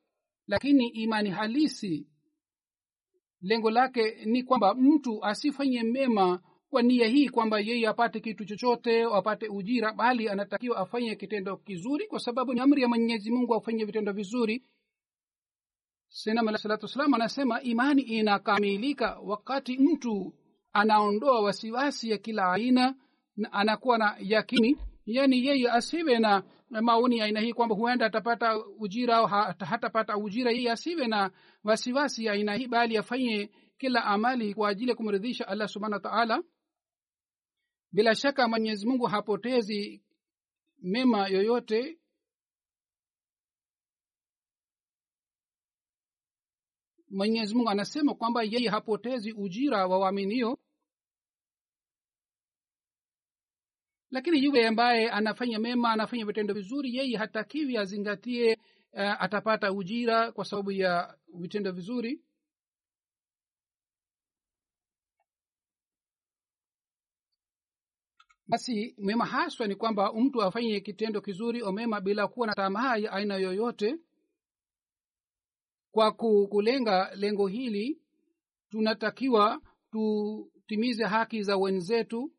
Lakini 0.46 0.88
imani 0.88 1.30
halisi 1.30 2.06
lengo 3.40 3.70
lake 3.70 4.24
ni 4.24 4.42
kwamba 4.42 4.74
mtu 4.74 5.24
asifanye 5.24 5.82
mema 5.82 6.42
kwa 6.70 6.82
nia 6.82 7.06
hii 7.06 7.28
kwamba 7.28 7.60
yeye 7.60 7.88
apate 7.88 8.20
kitu 8.20 8.44
chochote 8.44 9.04
apate 9.04 9.48
ujira 9.48 9.92
bali 9.92 10.28
anatakiwa 10.28 10.76
afanye 10.76 11.16
kitendo 11.16 11.56
kizuri 11.56 12.06
kwa 12.06 12.20
sababu 12.20 12.54
ni 12.54 12.60
amri 12.60 12.82
ya 12.82 12.88
mwenyezi 12.88 13.30
mungu 13.30 13.54
afanye 13.54 13.84
vitendo 13.84 14.12
vizuri. 14.12 14.64
Senam 16.08 16.56
salatu 16.56 16.84
wassalam 16.84 17.14
anasema 17.14 17.62
imani 17.62 18.02
inakamilika 18.02 19.18
wakati 19.22 19.78
mtu 19.78 20.34
anaondoa 20.72 21.40
wasiwasi 21.40 22.10
ya 22.10 22.18
kila 22.18 22.52
aina 22.52 22.94
na 23.36 23.52
anakuwa 23.52 23.98
na 23.98 24.16
yakini. 24.20 24.76
Yani 25.06 25.46
yeye 25.46 25.70
asiwe 25.70 26.18
na 26.18 26.42
maoni 26.68 27.18
ya 27.18 27.24
aina 27.24 27.40
hii 27.40 27.52
kwamba 27.52 27.74
huenda 27.74 28.06
atapata 28.06 28.58
ujira 28.78 29.16
au 29.16 29.26
hatapata 29.58 30.16
ujira. 30.16 30.50
Yeye 30.52 30.70
asiwe 30.70 31.06
na 31.06 31.30
wasiwasi 31.64 32.24
ya 32.24 32.32
aina 32.32 32.54
hii 32.54 32.66
bali 32.66 32.96
afanye 32.96 33.50
kila 33.78 34.04
amali 34.04 34.54
kwa 34.54 34.68
ajili 34.68 34.90
ya 34.90 34.96
kumridhisha 34.96 35.48
allah 35.48 35.68
subhanahu 35.68 36.04
wa 36.04 36.10
taala. 36.10 36.42
Bila 37.92 38.14
shaka 38.14 38.48
mwenyezi 38.48 38.86
mungu 38.86 39.06
hapotezi 39.06 40.02
mema 40.82 41.28
yoyote 41.28 41.98
mwenyezi 47.12 47.54
mungu 47.54 47.70
anasema 47.70 48.14
kwamba 48.14 48.42
yeye 48.42 48.68
hapotezi 48.68 49.32
ujira 49.32 49.86
wa 49.86 49.98
waaminio. 49.98 50.58
Lakini 54.10 54.44
yule 54.44 54.66
ambaye 54.68 55.10
anafanya 55.10 55.58
mema 55.58 55.92
anafanya 55.92 56.26
vitendo 56.26 56.54
vizuri 56.54 56.96
yeye 56.96 57.16
hatakiwi 57.16 57.76
azingatie 57.78 58.54
uh, 58.92 59.22
atapata 59.22 59.72
ujira 59.72 60.32
kwa 60.32 60.44
sababu 60.44 60.72
ya 60.72 61.16
vitendo 61.34 61.72
vizuri. 61.72 62.20
Basi 68.46 68.94
mema 68.98 69.24
haswa 69.26 69.66
ni 69.66 69.74
kwamba 69.76 70.12
mtu 70.12 70.42
afanye 70.42 70.80
kitendo 70.80 71.20
kizuri 71.20 71.62
omema 71.62 72.00
bila 72.00 72.28
kuwa 72.28 72.46
na 72.46 72.54
tamaa 72.54 72.96
ya 72.96 73.12
aina 73.12 73.36
yoyote 73.36 73.96
kwa 75.92 76.12
kulenga 76.50 77.10
lengo 77.16 77.46
hili 77.46 77.98
tunatakiwa 78.70 79.60
tutimize 79.90 81.04
haki 81.04 81.42
za 81.42 81.56
wenzetu 81.56 82.32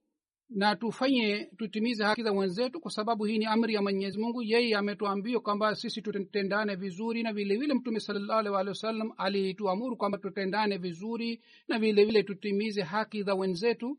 na 0.49 0.75
tufanye 0.75 1.51
tutimize 1.57 2.03
haki 2.03 2.23
za 2.23 2.31
wenzetu 2.31 2.79
kwa 2.79 2.91
sababu 2.91 3.25
hii 3.25 3.37
ni 3.37 3.45
amri 3.45 3.73
ya 3.73 3.81
mwenyezi 3.81 4.19
mungu. 4.19 4.43
Yeye 4.43 4.75
ametuambia 4.75 5.39
kwamba 5.39 5.75
sisi 5.75 6.01
tutendane 6.01 6.75
vizuri 6.75 7.23
na 7.23 7.33
vile 7.33 7.55
vile 7.57 7.73
mtume 7.73 7.99
walih 8.29 8.53
wasallam 8.53 9.11
alituamuru 9.17 9.97
kwamba 9.97 10.17
tutendane 10.17 10.77
vizuri 10.77 11.41
na 11.67 11.79
vile 11.79 12.05
vile 12.05 12.23
tutimize 12.23 12.81
haki 12.81 13.23
za 13.23 13.35
wenzetu 13.35 13.97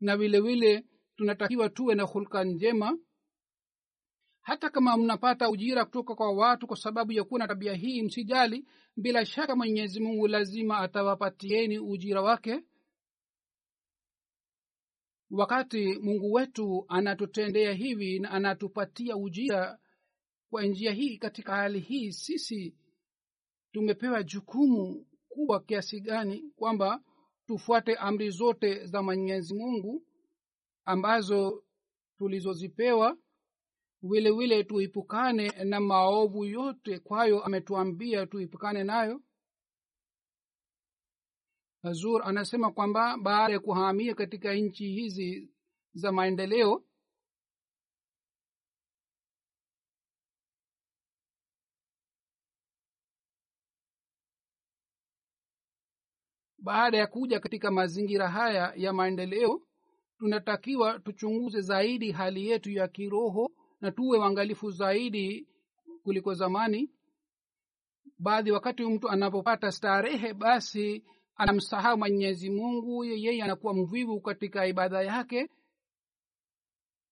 na 0.00 0.16
vile 0.16 0.40
vile 0.40 0.84
tunatakiwa 1.16 1.68
tuwe 1.68 1.94
na 1.94 2.02
hulka 2.02 2.44
njema 2.44 2.98
hata 4.44 4.70
kama 4.70 4.96
mnapata 4.96 5.50
ujira 5.50 5.84
kutoka 5.84 6.14
kwa 6.14 6.32
watu 6.32 6.66
kwa 6.66 6.76
sababu 6.76 7.12
ya 7.12 7.24
kuwa 7.24 7.38
na 7.38 7.48
tabia 7.48 7.74
hii 7.74 8.02
msijali. 8.02 8.66
Bila 8.96 9.26
shaka 9.26 9.56
mwenyezi 9.56 10.00
mungu 10.00 10.28
lazima 10.28 10.78
atawapatieni 10.78 11.78
ujira 11.78 12.22
wake. 12.22 12.64
Wakati 15.30 15.98
mungu 15.98 16.32
wetu 16.32 16.84
anatutendea 16.88 17.72
hivi 17.72 18.18
na 18.18 18.30
anatupatia 18.30 19.16
ujira 19.16 19.78
kwa 20.50 20.62
njia 20.62 20.92
hii 20.92 21.18
katika 21.18 21.56
hali 21.56 21.80
hii 21.80 22.12
sisi 22.12 22.76
tumepewa 23.72 24.22
jukumu 24.22 25.06
kubwa 25.28 25.60
kiasi 25.60 26.00
gani 26.00 26.52
kwamba 26.56 27.00
tufuate 27.46 27.94
amri 27.94 28.30
zote 28.30 28.86
za 28.86 29.02
mwenyezi 29.02 29.54
mungu 29.54 30.06
ambazo 30.84 31.64
tulizozipewa 32.18 33.16
vile 34.08 34.30
vile 34.30 34.64
tuipukane 34.64 35.48
na 35.64 35.80
maovu 35.80 36.44
yote 36.44 36.98
kwayo 36.98 37.44
ametuambia 37.44 38.26
tuipukane 38.26 38.84
nayo. 38.84 39.22
Hazur 41.82 42.22
anasema 42.24 42.72
kwamba 42.72 43.18
baada 43.18 43.52
ya 43.52 43.60
kuhamia 43.60 44.14
katika 44.14 44.54
nchi 44.54 44.88
hizi 44.88 45.50
za 45.94 46.12
maendeleo 46.12 46.84
baada 56.58 56.98
ya 56.98 57.06
kuja 57.06 57.40
katika 57.40 57.70
mazingira 57.70 58.28
haya 58.28 58.72
ya 58.76 58.92
maendeleo 58.92 59.60
tunatakiwa 60.18 60.98
tuchunguze 60.98 61.60
zaidi 61.60 62.12
hali 62.12 62.48
yetu 62.48 62.70
ya 62.70 62.88
kiroho 62.88 63.52
na 63.84 63.90
tuwe 63.92 64.18
uangalifu 64.18 64.70
zaidi 64.70 65.48
kuliko 66.02 66.34
zamani. 66.34 66.90
Baadhi 68.18 68.50
wakati 68.50 68.82
mtu 68.86 69.08
anapopata 69.08 69.72
starehe 69.72 70.34
basi 70.34 71.04
anamsahau 71.36 71.98
mwenyezi 71.98 72.50
mungu 72.50 73.04
yeye 73.04 73.42
anakuwa 73.42 73.74
mvivu 73.74 74.20
katika 74.20 74.66
ibada 74.66 75.02
yake. 75.02 75.48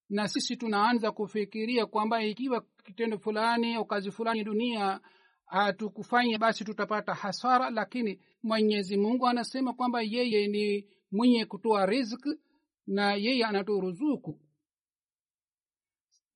Na 0.09 0.29
sisi 0.29 0.57
tunaanza 0.57 1.13
kufikiria 1.13 1.87
kwamba 1.87 2.25
ikiwa 2.25 2.65
kitendo 2.85 3.19
fulani 3.19 3.75
au 3.75 3.85
kazi 3.85 4.11
fulani 4.11 4.45
dunia 4.45 5.01
hatukufanya 5.47 6.39
basi 6.39 6.65
tutapata 6.65 7.15
hasara. 7.15 7.71
Lakini 7.71 8.21
mwenyezi 8.43 8.97
mungu 8.97 9.27
anasema 9.27 9.73
kwamba 9.73 10.03
yeye 10.03 10.47
ni 10.49 10.87
mwenye 11.11 11.45
kutoa 11.47 11.87
riziki 11.87 12.31
na 12.87 13.15
yeye 13.15 13.45
anaturuzuku 13.45 14.41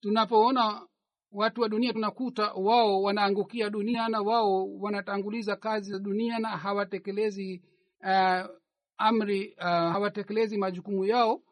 tunapoona 0.00 0.86
watu 1.32 1.60
wa 1.60 1.68
dunia 1.68 1.92
tunakuta 1.92 2.52
wao 2.52 3.02
wanaangukia 3.02 3.70
dunia 3.70 4.08
na 4.08 4.20
wao 4.22 4.68
wanatanguliza 4.80 5.56
kazi 5.56 5.90
za 5.90 5.98
dunia 5.98 6.38
na 6.38 6.48
hawatekelezi 6.48 7.62
uh, 8.02 8.46
amri 8.96 9.54
uh, 9.58 9.64
hawatekelezi 9.64 10.58
majukumu 10.58 11.04
yao. 11.04 11.42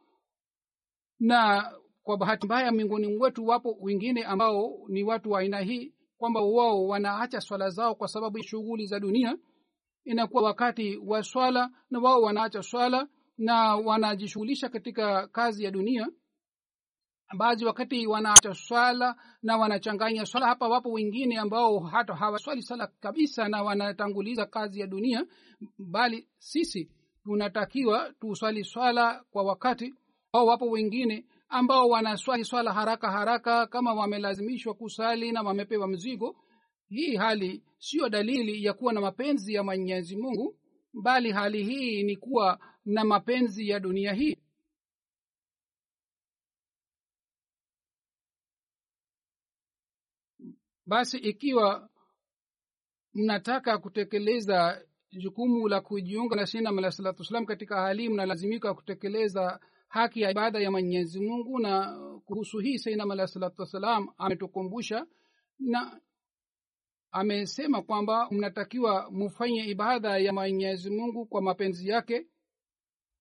Na 1.20 1.70
kwa 2.02 2.16
bahati 2.16 2.46
mbaya 2.46 2.72
miongoni 2.72 3.16
mwetu 3.16 3.46
wapo 3.46 3.76
wengine 3.80 4.24
ambao 4.24 4.72
ni 4.88 5.02
watu 5.02 5.30
wa 5.30 5.40
aina 5.40 5.60
hii 5.60 5.94
kwamba 6.18 6.40
wao 6.40 6.86
wanaacha 6.86 7.40
swala 7.40 7.70
zao 7.70 7.94
kwa 7.94 8.08
sababu 8.08 8.42
shughuli 8.42 8.86
za 8.86 9.00
dunia. 9.00 9.36
Inakuwa 10.04 10.42
wakati 10.42 10.96
wa 10.96 11.22
swala 11.22 11.70
na 11.90 11.98
wao 12.00 12.22
wanaacha 12.22 12.62
swala 12.62 13.08
na 13.38 13.76
wanajishughulisha 13.76 14.68
katika 14.68 15.26
kazi 15.28 15.64
ya 15.64 15.70
dunia 15.70 16.08
baadhi 17.38 17.64
wakati 17.64 18.06
wanaacha 18.06 18.54
swala 18.54 19.16
na 19.42 19.56
wanachanganya 19.56 20.26
swala 20.26 20.46
hapa 20.46 20.68
wapo 20.68 20.90
wengine 20.92 21.38
ambao 21.38 21.78
hata 21.78 22.14
hawaswali 22.14 22.62
sala 22.62 22.86
kabisa 22.86 23.48
na 23.48 23.62
wanatanguliza 23.62 24.46
kazi 24.46 24.80
ya 24.80 24.86
dunia 24.86 25.26
bali 25.78 26.28
sisi 26.38 26.90
tunatakiwa 27.24 28.12
tuswali 28.20 28.64
swala 28.64 29.24
kwa 29.30 29.42
wakati. 29.42 29.94
Au 30.32 30.46
wapo 30.46 30.66
wengine 30.70 31.26
ambao 31.48 31.88
wanaswali 31.88 32.44
swala 32.44 32.72
haraka 32.72 33.10
haraka 33.10 33.66
kama 33.66 33.94
wamelazimishwa 33.94 34.74
kusali 34.74 35.32
na 35.32 35.42
wamepewa 35.42 35.88
mzigo. 35.88 36.36
Hii 36.88 37.16
hali 37.16 37.62
siyo 37.78 38.08
dalili 38.08 38.64
ya 38.64 38.72
kuwa 38.72 38.92
na 38.92 39.00
mapenzi 39.00 39.54
ya 39.54 39.62
mwenyezi 39.62 40.16
mungu 40.16 40.56
bali 41.02 41.32
hali 41.32 41.64
hii 41.64 42.02
ni 42.02 42.16
kuwa 42.16 42.58
na 42.84 43.04
mapenzi 43.04 43.68
ya 43.68 43.80
dunia 43.80 44.12
hii 44.12 44.36
basi 50.86 51.18
ikiwa 51.18 51.88
mnataka 53.14 53.78
kutekeleza 53.78 54.84
jukumu 55.12 55.68
la 55.68 55.80
kujiunga 55.80 56.36
na 56.36 56.46
sinam 56.46 56.78
alah 56.78 56.90
salatu 56.92 57.18
wassalam 57.22 57.46
katika 57.46 57.80
hali 57.80 58.08
mnalazimika 58.08 58.74
kutekeleza 58.74 59.60
haki 59.88 60.20
ya 60.20 60.30
ibada 60.30 60.60
ya 60.60 60.70
mwenyezi 60.70 61.20
mungu 61.20 61.58
na 61.58 61.98
kuhusu 62.24 62.58
hii 62.58 62.78
sainam 62.78 63.10
alah 63.10 63.26
salatu 63.26 63.60
wassalam 63.62 64.08
ametukumbusha 64.18 65.06
na 65.58 66.00
amesema 67.10 67.82
kwamba 67.82 68.28
mnatakiwa 68.30 69.10
mufanye 69.10 69.64
ibada 69.64 70.18
ya 70.18 70.32
mwenyezi 70.32 70.90
mungu 70.90 71.26
kwa 71.26 71.42
mapenzi 71.42 71.88
yake 71.88 72.26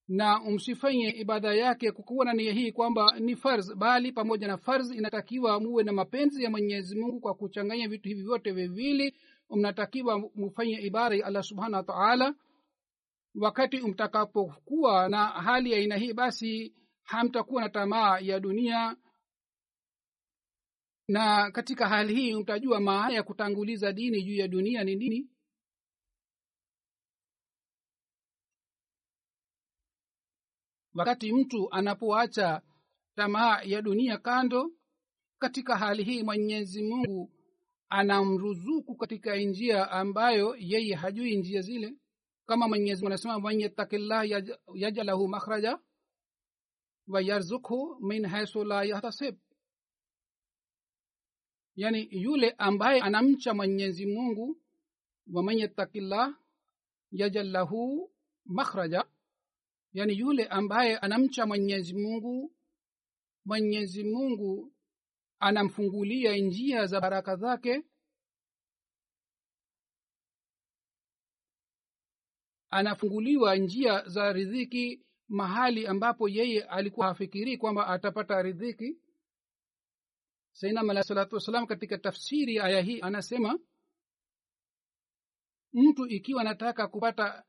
na 0.08 0.40
msifanye 0.40 1.10
ibada 1.10 1.54
yake 1.54 1.92
kukuwa 1.92 2.26
na 2.26 2.34
nia 2.34 2.54
hii 2.54 2.72
kwamba 2.72 3.20
ni 3.20 3.36
farz 3.36 3.74
bali 3.76 4.12
pamoja 4.12 4.48
na 4.48 4.58
farz 4.58 4.92
inatakiwa 4.92 5.60
muwe 5.60 5.84
na 5.84 5.92
mapenzi 5.92 6.44
ya 6.44 6.50
mwenyezi 6.50 6.96
mungu 7.00 7.20
kwa 7.20 7.34
kuchanganya 7.34 7.88
vitu 7.88 8.10
hivi 8.10 8.22
vyote 8.24 8.52
viwili. 8.52 9.16
Mnatakiwa 9.50 10.20
mufanye 10.36 10.74
ibada 10.82 11.16
ya 11.16 11.26
allah 11.26 11.44
subhanahu 11.44 11.74
wa 11.76 11.84
taala. 11.84 12.36
Wakati 13.36 13.78
mtakapokuwa 13.78 15.10
na 15.10 15.26
hali 15.26 15.72
ya 15.72 15.78
aina 15.78 15.96
hii 15.98 16.14
basi 16.14 16.74
hamtakuwa 17.04 17.62
na 17.62 17.70
tamaa 17.70 18.20
ya 18.20 18.40
dunia. 18.40 18.96
Na 21.08 21.52
katika 21.52 21.88
hali 21.88 22.16
hii 22.16 22.36
mtajua 22.36 22.80
maana 22.80 23.14
ya 23.14 23.24
kutanguliza 23.24 23.92
dini 23.94 24.24
juu 24.24 24.36
ya 24.36 24.48
dunia 24.48 24.84
ni 24.84 24.96
nini 24.96 25.30
wakati 30.94 31.34
mtu 31.34 31.72
anapoacha 31.72 32.62
tamaa 33.16 33.62
ya 33.62 33.82
dunia 33.82 34.18
kando 34.18 34.72
katika 35.40 35.78
hali 35.78 36.04
hii 36.04 36.24
mwenyezi 36.24 36.84
mungu 36.84 37.32
anamruzuku 37.90 38.96
katika 38.96 39.36
njia 39.36 39.92
ambayo 39.92 40.56
yeye 40.60 40.96
hajui 40.96 41.36
njia 41.38 41.62
zile. 41.62 41.94
Kama 42.46 42.68
mwenyezi 42.68 43.02
mungu 43.02 43.08
anasema 43.08 43.40
man 43.40 43.60
yattakillah 43.62 44.26
yaj- 44.26 44.58
yajalahu 44.74 45.28
makhraja 45.28 45.80
wayarzukhu 47.08 47.98
min 48.02 48.26
haisu 48.26 48.64
la 48.64 48.84
yahtasib. 48.84 49.36
Yani 51.76 52.08
yule 52.12 52.50
ambaye 52.58 53.02
anamcha 53.02 53.54
mwenyezi 53.54 54.06
mungu 54.06 54.58
waman 55.34 55.58
yattakillah 55.60 56.36
yajal 57.12 57.48
lahu 57.52 58.12
makhraja 58.46 59.06
yani 59.94 60.18
yule 60.20 60.46
ambaye 60.46 60.98
anamcha 60.98 61.46
mwenyezi 61.46 61.94
mungu 61.94 62.54
mwenyezi 63.46 64.04
mungu 64.04 64.74
anamfungulia 65.40 66.38
njia 66.38 66.86
za 66.86 67.02
baraka 67.02 67.36
zake 67.36 67.84
anafunguliwa 72.70 73.56
njia 73.56 74.04
za 74.08 74.34
ridhiki 74.34 75.06
mahali 75.28 75.88
ambapo 75.88 76.30
yeye 76.30 76.64
alikuwa 76.64 77.08
hafikirii 77.08 77.58
kwamba 77.58 77.88
atapata 77.88 78.42
ridhiki 78.42 78.98
sainam 80.52 80.90
alah 80.90 81.04
salatu 81.04 81.36
wassalam 81.36 81.66
katika 81.68 81.98
tafsiri 81.98 82.56
ya 82.56 82.64
aya 82.64 82.82
hii 82.82 83.02
anasema 83.02 83.60
mtu 85.74 86.08
ikiwa 86.08 86.42
anataka 86.42 86.88
kupata 86.88 87.44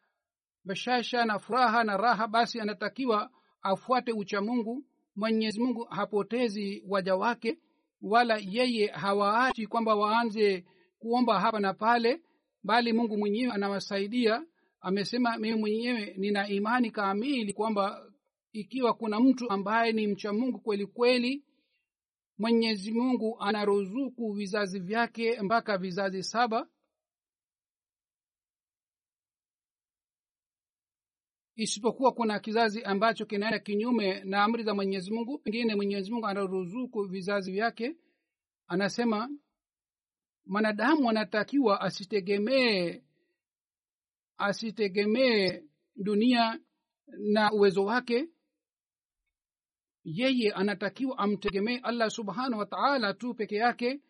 bashasha 0.64 1.24
na 1.24 1.38
furaha 1.38 1.84
na 1.84 1.96
raha 1.96 2.28
basi 2.28 2.60
anatakiwa 2.60 3.30
afuate 3.62 4.12
uchamungu 4.12 4.84
mwenyezi 5.16 5.60
mungu 5.60 5.84
hapotezi 5.84 6.84
waja 6.88 7.16
wake 7.16 7.58
wala 8.02 8.38
yeye 8.42 8.86
hawaachi 8.86 9.66
kwamba 9.66 9.94
waanze 9.94 10.64
kuomba 10.98 11.40
hapa 11.40 11.60
na 11.60 11.74
pale 11.74 12.22
bali 12.62 12.92
mungu 12.92 13.18
mwenyewe 13.18 13.52
anawasaidia. 13.52 14.44
Amesema 14.80 15.36
mimi 15.38 15.58
mwenyewe 15.60 16.14
nina 16.16 16.48
imani 16.48 16.90
kamili 16.90 17.52
kwamba 17.52 18.06
ikiwa 18.52 18.94
kuna 18.94 19.20
mtu 19.20 19.50
ambaye 19.50 19.92
ni 19.92 20.06
mcha 20.06 20.32
mungu 20.32 20.58
kweli 20.60 20.86
kweli 20.86 21.44
mwenyezi 22.38 22.92
mungu 22.92 23.36
anaruzuku 23.40 24.32
vizazi 24.32 24.80
vyake 24.80 25.42
mpaka 25.42 25.78
vizazi 25.78 26.22
saba 26.22 26.66
isipokuwa 31.56 32.12
kuna 32.12 32.38
kizazi 32.40 32.82
ambacho 32.82 33.26
kinaenda 33.26 33.58
kinyume 33.58 34.20
na 34.24 34.44
amri 34.44 34.62
za 34.64 34.74
mwenyezi 34.74 35.10
mungu. 35.10 35.38
Pengine 35.38 35.74
mwenyezi 35.74 36.12
mungu 36.12 36.26
anaruzuku 36.26 37.02
vizazi 37.02 37.52
vyake. 37.52 37.96
Anasema 38.66 39.30
mwanadamu 40.46 41.10
anatakiwa 41.10 41.80
asitegemee 41.80 43.02
asitegemee 44.38 45.62
dunia 45.96 46.60
na 47.06 47.52
uwezo 47.52 47.84
wake. 47.84 48.28
Yeye 50.04 50.52
anatakiwa 50.52 51.18
amtegemee 51.18 51.78
allah 51.82 52.10
subhanahu 52.10 52.58
wa 52.58 52.66
taala 52.66 53.14
tu 53.14 53.34
peke 53.34 53.56
yake 53.56 54.00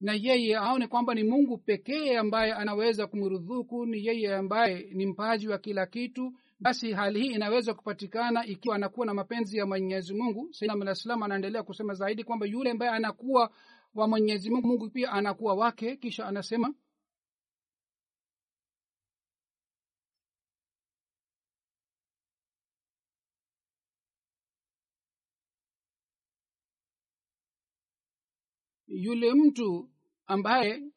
na 0.00 0.12
yeye 0.14 0.56
aone 0.56 0.86
kwamba 0.86 1.14
ni 1.14 1.22
mungu 1.24 1.58
pekee 1.58 2.16
ambaye 2.16 2.52
anaweza 2.52 3.06
kumrudhuku 3.06 3.86
ni 3.86 4.06
yeye 4.06 4.34
ambaye 4.34 4.90
ni 4.94 5.06
mpaji 5.06 5.48
wa 5.48 5.58
kila 5.58 5.86
kitu 5.86 6.32
basi 6.62 6.92
hali 6.92 7.20
hii 7.22 7.34
inaweza 7.34 7.74
kupatikana 7.74 8.46
ikiwa 8.46 8.76
anakuwa 8.76 9.06
na 9.06 9.14
mapenzi 9.14 9.58
ya 9.58 9.66
mwenyezi 9.66 10.14
mungu. 10.14 10.48
Salam 10.94 11.22
anaendelea 11.22 11.62
kusema 11.62 11.94
zaidi 11.94 12.24
kwamba 12.24 12.46
yule 12.46 12.70
ambaye 12.70 12.92
anakuwa 12.92 13.50
wa 13.94 14.08
mwenyezi 14.08 14.50
mungu 14.50 14.66
mungu 14.68 14.90
pia 14.90 15.12
anakuwa 15.12 15.54
wake. 15.54 15.96
Kisha 15.96 16.26
anasema 16.26 16.74
yule 28.86 29.34
mtu 29.34 29.90
ambaye 30.26 30.91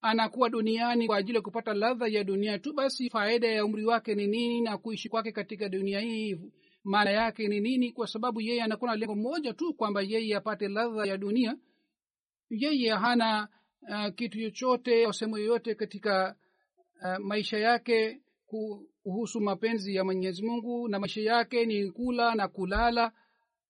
anakuwa 0.00 0.50
duniani 0.50 1.06
kwa 1.06 1.16
ajili 1.16 1.36
ya 1.36 1.42
kupata 1.42 1.74
ladha 1.74 2.06
ya 2.08 2.24
dunia 2.24 2.58
tu 2.58 2.72
basi 2.72 3.10
faida 3.10 3.48
ya 3.48 3.64
umri 3.64 3.84
wake 3.84 4.14
ni 4.14 4.26
nini 4.26 4.60
na 4.60 4.78
kuishi 4.78 5.08
kwake 5.08 5.32
katika 5.32 5.68
dunia 5.68 6.00
hii 6.00 6.38
maana 6.84 7.10
yake 7.10 7.48
ni 7.48 7.60
nini? 7.60 7.92
Kwa 7.92 8.06
sababu 8.06 8.40
yeye 8.40 8.62
anakuwa 8.62 8.90
na 8.90 8.96
lengo 8.96 9.14
moja 9.14 9.52
tu 9.52 9.74
kwamba 9.74 10.02
yeye 10.02 10.36
apate 10.36 10.68
ladha 10.68 11.04
ya 11.06 11.16
dunia. 11.16 11.56
Yeye 12.50 12.90
hana 12.90 13.48
uh, 13.82 14.14
kitu 14.14 14.38
chochote 14.40 15.04
au 15.04 15.12
sehemu 15.12 15.38
yoyote 15.38 15.74
katika 15.74 16.36
uh, 17.02 17.24
maisha 17.24 17.58
yake 17.58 18.20
kuhusu 19.02 19.40
mapenzi 19.40 19.94
ya 19.94 20.04
mwenyezi 20.04 20.42
mungu 20.42 20.88
na 20.88 20.98
maisha 20.98 21.20
yake 21.20 21.66
ni 21.66 21.90
kula 21.90 22.34
na 22.34 22.48
kulala 22.48 23.12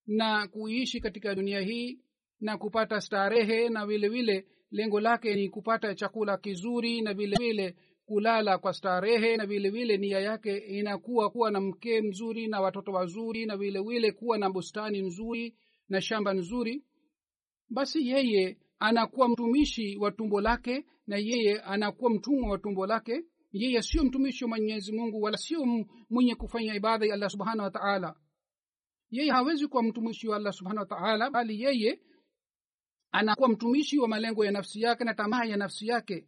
na 0.07 0.47
kuishi 0.47 0.99
katika 0.99 1.35
dunia 1.35 1.61
hii 1.61 1.99
na 2.39 2.57
kupata 2.57 3.01
starehe 3.01 3.69
na 3.69 3.85
vile 3.85 4.09
vile 4.09 4.47
lengo 4.71 4.99
lake 4.99 5.35
ni 5.35 5.49
kupata 5.49 5.95
chakula 5.95 6.37
kizuri 6.37 7.01
na 7.01 7.13
vile 7.13 7.35
vile 7.39 7.75
kulala 8.05 8.57
kwa 8.57 8.73
starehe 8.73 9.37
na 9.37 9.45
vile 9.45 9.69
vile 9.69 9.97
nia 9.97 10.19
yake 10.19 10.57
inakuwa 10.57 11.29
kuwa 11.29 11.51
na 11.51 11.61
mke 11.61 12.01
mzuri 12.01 12.47
na 12.47 12.61
watoto 12.61 12.91
wazuri 12.91 13.45
na 13.45 13.57
vile 13.57 13.81
vile 13.81 14.11
kuwa 14.11 14.37
na 14.37 14.49
bustani 14.49 15.01
nzuri 15.01 15.55
na 15.89 16.01
shamba 16.01 16.33
nzuri. 16.33 16.83
Basi 17.69 18.07
yeye 18.09 18.57
anakuwa 18.79 19.29
mtumishi 19.29 19.97
wa 19.97 20.11
tumbo 20.11 20.41
lake 20.41 20.85
na 21.07 21.17
yeye 21.17 21.59
anakuwa 21.61 22.11
mtumwa 22.11 22.49
wa 22.51 22.57
tumbo 22.57 22.85
lake. 22.87 23.23
Yeye 23.51 23.81
sio 23.81 24.03
mtumishi 24.03 24.43
wa 24.43 24.49
mwenyezi 24.49 24.91
mungu 24.91 25.21
wala 25.21 25.37
sio 25.37 25.85
mwenye 26.09 26.35
kufanya 26.35 26.75
ibada 26.75 27.05
ya 27.05 27.13
allah 27.13 27.29
subhanahu 27.29 27.61
wa 27.63 27.71
taala. 27.71 28.15
Yeye 29.09 29.31
hawezi 29.31 29.67
kuwa 29.67 29.83
mtumishi 29.83 30.27
wa 30.27 30.35
allah 30.37 30.53
subhanahu 30.53 30.79
wa 30.89 30.97
taala 30.97 31.29
bali 31.29 31.61
yeye 31.61 31.99
anakuwa 33.11 33.49
mtumishi 33.49 33.99
wa 33.99 34.07
malengo 34.07 34.45
ya 34.45 34.51
nafsi 34.51 34.81
yake 34.81 35.03
na 35.03 35.13
tamaa 35.13 35.43
ya 35.45 35.57
nafsi 35.57 35.87
yake. 35.87 36.27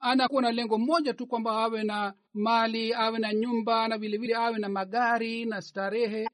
Anakuwa 0.00 0.42
na 0.42 0.52
lengo 0.52 0.78
moja 0.78 1.14
tu 1.14 1.26
kwamba 1.26 1.50
awe 1.50 1.82
na 1.84 2.14
mali 2.34 2.94
awe 2.94 3.18
na 3.18 3.34
nyumba 3.34 3.88
na 3.88 3.98
vilevile 3.98 4.34
awe 4.34 4.58
na 4.58 4.68
magari 4.68 5.44
na 5.44 5.60
starehe. 5.62 6.28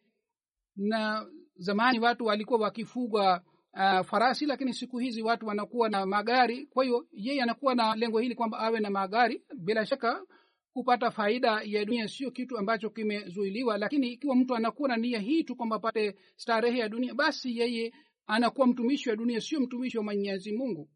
Na 0.76 1.26
zamani 1.56 1.98
watu 2.00 2.24
walikuwa 2.26 2.60
wakifuga 2.60 3.42
uh, 3.74 4.00
farasi 4.06 4.46
lakini 4.46 4.74
siku 4.74 4.98
hizi 4.98 5.22
watu 5.22 5.46
wanakuwa 5.46 5.88
na 5.88 6.06
magari. 6.06 6.66
Kwa 6.66 6.84
hiyo 6.84 7.06
yeye 7.12 7.42
anakuwa 7.42 7.74
na 7.74 7.94
lengo 7.96 8.18
hili 8.18 8.34
kwamba 8.34 8.58
awe 8.58 8.80
na 8.80 8.90
magari. 8.90 9.42
Bila 9.56 9.86
shaka 9.86 10.22
kupata 10.72 11.10
faida 11.10 11.60
ya 11.64 11.84
dunia 11.84 12.08
sio 12.08 12.30
kitu 12.30 12.58
ambacho 12.58 12.90
kimezuiliwa. 12.90 13.78
Lakini 13.78 14.12
ikiwa 14.12 14.36
mtu 14.36 14.56
anakuwa 14.56 14.88
na 14.88 14.96
nia 14.96 15.18
hii 15.18 15.44
tu 15.44 15.56
kwamba 15.56 15.76
apate 15.76 16.16
starehe 16.36 16.78
ya 16.78 16.88
dunia 16.88 17.14
basi 17.14 17.58
yeye 17.58 17.92
anakuwa 18.28 18.66
mtumishi 18.66 19.10
wa 19.10 19.16
dunia 19.16 19.40
sio 19.40 19.60
mtumishi 19.60 19.98
wa 19.98 20.04
mwenyezi 20.04 20.52
mungu. 20.52 20.90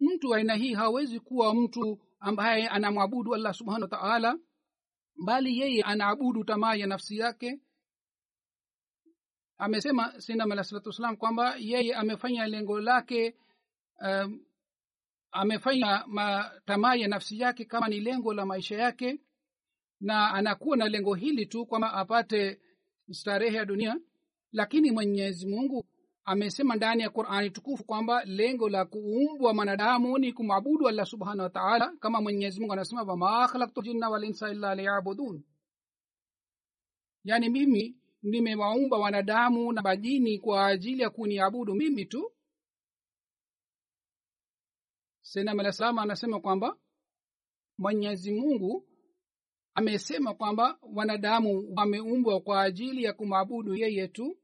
Mtu 0.00 0.34
aina 0.34 0.54
hii 0.54 0.74
hawezi 0.74 1.20
kuwa 1.20 1.54
mtu 1.54 1.98
ambaye 2.20 2.68
anamwabudu 2.68 3.34
allah 3.34 3.54
subhanahu 3.54 3.82
wa 3.82 3.88
taala 3.98 4.38
bali 5.24 5.58
yeye 5.58 5.82
anaabudu 5.82 6.44
tamaa 6.44 6.74
ya 6.74 6.86
nafsi 6.86 7.16
yake. 7.18 7.60
Amesema 9.58 10.20
sinam 10.20 11.16
kwamba 11.16 11.56
yeye 11.58 11.94
amefanya 11.94 12.46
lengo 12.46 12.80
lake 12.80 13.36
um, 14.00 14.46
amefanya 15.32 16.04
tamaa 16.64 16.94
ya 16.94 17.08
nafsi 17.08 17.40
yake 17.40 17.64
kama 17.64 17.88
ni 17.88 18.00
lengo 18.00 18.34
la 18.34 18.46
maisha 18.46 18.76
yake 18.76 19.20
na 20.00 20.34
anakuwa 20.34 20.76
na 20.76 20.88
lengo 20.88 21.14
hili 21.14 21.46
tu 21.46 21.66
kwamba 21.66 21.92
apate 21.92 22.60
starehe 23.10 23.56
ya 23.56 23.64
dunia. 23.64 24.00
Lakini 24.52 24.90
mwenyezi 24.90 25.46
mungu 25.46 25.86
amesema 26.24 26.76
ndani 26.76 27.02
ya 27.02 27.10
qurani 27.10 27.50
tukufu 27.50 27.84
kwamba 27.84 28.24
lengo 28.24 28.68
la 28.68 28.84
kuumbwa 28.84 29.54
mwanadamu 29.54 30.18
ni 30.18 30.32
kumwabudu 30.32 30.88
allah 30.88 31.06
subhanahu 31.06 31.40
wa 31.40 31.50
taala 31.50 31.96
kama 32.00 32.20
mwenyezi 32.20 32.60
mungu 32.60 32.72
anasema 32.72 33.02
wama 33.02 33.48
khalaktu 33.48 33.82
jinna 33.82 34.08
walinsa 34.10 34.50
illa 34.50 34.74
liyabudun. 34.74 35.44
Yaani 37.24 37.48
mimi 37.48 37.96
nimewaumba 38.22 38.98
wanadamu 38.98 39.72
na 39.72 39.82
majini 39.82 40.38
kwa 40.38 40.66
ajili 40.66 41.02
ya 41.02 41.10
kuniabudu 41.10 41.74
mimi 41.74 42.04
tu. 42.04 42.32
Senam 45.22 45.60
alah 45.60 45.72
salam 45.72 45.98
anasema 45.98 46.40
kwamba 46.40 46.76
mwenyezi 47.78 48.32
mungu 48.32 48.89
amesema 49.80 50.34
kwamba 50.34 50.78
wanadamu 50.82 51.72
wameumbwa 51.76 52.40
kwa 52.40 52.62
ajili 52.62 53.02
ya 53.04 53.12
kumwabudu 53.12 53.74
yeye 53.74 54.08
tu. 54.08 54.38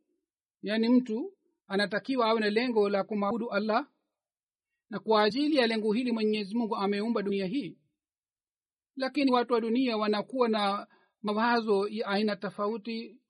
Yaani 0.62 0.88
mtu 0.88 1.32
anatakiwa 1.66 2.26
awe 2.26 2.40
na 2.40 2.50
lengo 2.50 2.88
la 2.88 3.04
kumwabudu 3.04 3.50
allah 3.50 3.88
na 4.90 4.98
kwa 4.98 5.22
ajili 5.22 5.56
ya 5.56 5.66
lengo 5.66 5.92
hili 5.92 6.12
mwenyezi 6.12 6.54
mungu 6.54 6.76
ameumba 6.76 7.22
dunia 7.22 7.46
hii. 7.46 7.78
Lakini 8.96 9.32
watu 9.32 9.52
wa 9.54 9.60
dunia 9.60 9.96
wanakuwa 9.96 10.48
na 10.48 10.86
mawazo 11.22 11.88
ya 11.88 12.06
aina 12.06 12.36
tofauti 12.36 13.20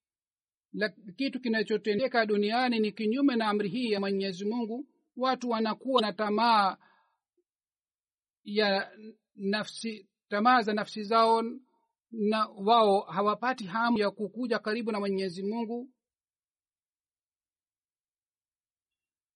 kitu 1.17 1.41
kinachotendeka 1.41 2.27
duniani 2.27 2.79
ni 2.81 2.93
kinyume 2.93 3.37
na 3.37 3.47
amri 3.49 3.69
hii 3.69 3.91
ya 3.91 4.01
mwenyezi 4.01 4.45
mungu. 4.45 4.87
Watu 5.17 5.49
wanakuwa 5.51 6.03
na 6.03 6.13
tamaa 6.13 6.77
ya 8.45 8.93
nafsi 9.37 10.09
tamaa 10.29 10.63
za 10.63 10.73
nafsi 10.73 11.03
zao 11.03 11.43
na 12.11 12.47
wao 12.49 13.01
hawapati 13.01 13.65
hamu 13.65 13.99
ya 13.99 14.11
kukuja 14.11 14.59
karibu 14.59 14.93
na 14.93 15.01
mwenyezi 15.01 15.43
mungu? 15.43 15.91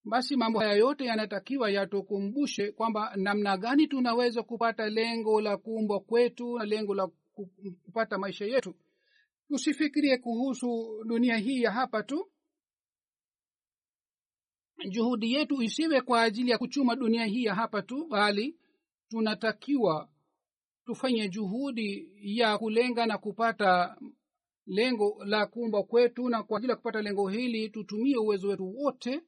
Basi 0.05 0.37
mambo 0.37 0.59
haya 0.59 0.73
yote 0.73 1.05
yanatakiwa 1.05 1.71
yatukumbushe 1.71 2.73
kwamba 2.73 3.17
namna 3.17 3.57
gani 3.57 3.87
tunaweza 3.87 4.43
kupata 4.43 4.89
lengo 4.91 5.41
la 5.41 5.57
kuumbwa 5.57 6.01
kwetu 6.01 6.59
na 6.59 6.65
lengo 6.65 6.95
la 6.95 7.09
kupata 7.83 8.19
maisha 8.19 8.45
yetu. 8.45 8.75
Tusifikirie 9.49 10.19
kuhusu 10.19 11.03
dunia 11.05 11.37
hii 11.37 11.63
ya 11.63 11.71
hapa 11.71 12.03
tu. 12.03 12.31
Juhudi 14.89 15.33
yetu 15.33 15.63
isiwe 15.63 16.01
kwa 16.01 16.23
ajili 16.23 16.51
ya 16.51 16.59
kuchuma 16.59 16.97
dunia 16.97 17.25
hii 17.25 17.45
ya 17.45 17.55
hapa 17.55 17.83
tu 17.83 18.07
bali 18.07 18.59
tunatakiwa 19.09 20.09
tufanye 20.91 21.29
juhudi 21.29 22.09
ya 22.21 22.59
kulenga 22.59 23.07
na 23.07 23.19
kupata 23.19 23.97
lengo 24.67 25.25
la 25.25 25.47
kuumba 25.47 25.83
kwetu 25.83 26.29
na 26.29 26.43
kwa 26.43 26.59
ajili 26.59 26.71
ya 26.71 26.77
kupata 26.77 27.03
lengo 27.03 27.29
hili 27.29 27.69
tutumie 27.69 28.17
uwezo 28.17 28.49
wetu 28.49 28.79
wote. 28.79 29.23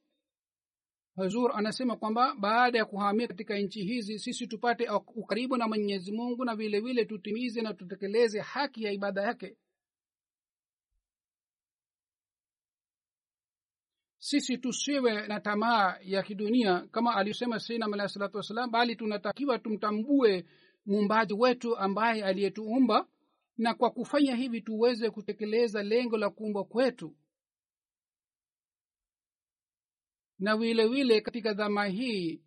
Hazur 1.15 1.51
anasema 1.55 1.95
kwamba 1.95 2.35
baada 2.35 2.77
ya 2.77 2.85
kuhamia 2.85 3.27
katika 3.27 3.57
nchi 3.57 3.83
hizi 3.83 4.19
sisi 4.19 4.47
tupate 4.47 4.89
ukaribu 5.15 5.57
na 5.57 5.67
mwenyezi 5.67 6.11
mungu 6.11 6.45
na 6.45 6.55
vile 6.55 6.79
vile 6.79 7.05
tutimize 7.05 7.61
na 7.61 7.73
tutekeleze 7.73 8.39
haki 8.39 8.83
ya 8.83 8.91
ibada 8.91 9.21
yake. 9.21 9.57
Sisi 14.17 14.57
tusiwe 14.57 15.27
na 15.27 15.39
tamaa 15.39 15.97
ya 16.01 16.23
kidunia 16.23 16.87
kama 16.91 17.15
aliyosema 17.15 17.59
sainam 17.59 17.93
alahi 17.93 18.09
salatu 18.09 18.37
wassalam 18.37 18.71
bali 18.71 18.95
tunatakiwa 18.95 19.59
tumtambue 19.59 20.45
muumbaji 20.85 21.33
wetu 21.33 21.77
ambaye 21.77 22.23
aliyetuumba 22.23 23.07
na 23.57 23.73
kwa 23.73 23.89
kufanya 23.91 24.35
hivi 24.35 24.61
tuweze 24.61 25.09
kutekeleza 25.09 25.83
lengo 25.83 26.17
la 26.17 26.29
kuumbwa 26.29 26.63
kwetu. 26.65 27.15
Na 30.39 30.57
vile 30.57 30.87
vile 30.87 31.21
katika 31.21 31.53
dhama 31.53 31.85
hii 31.85 32.41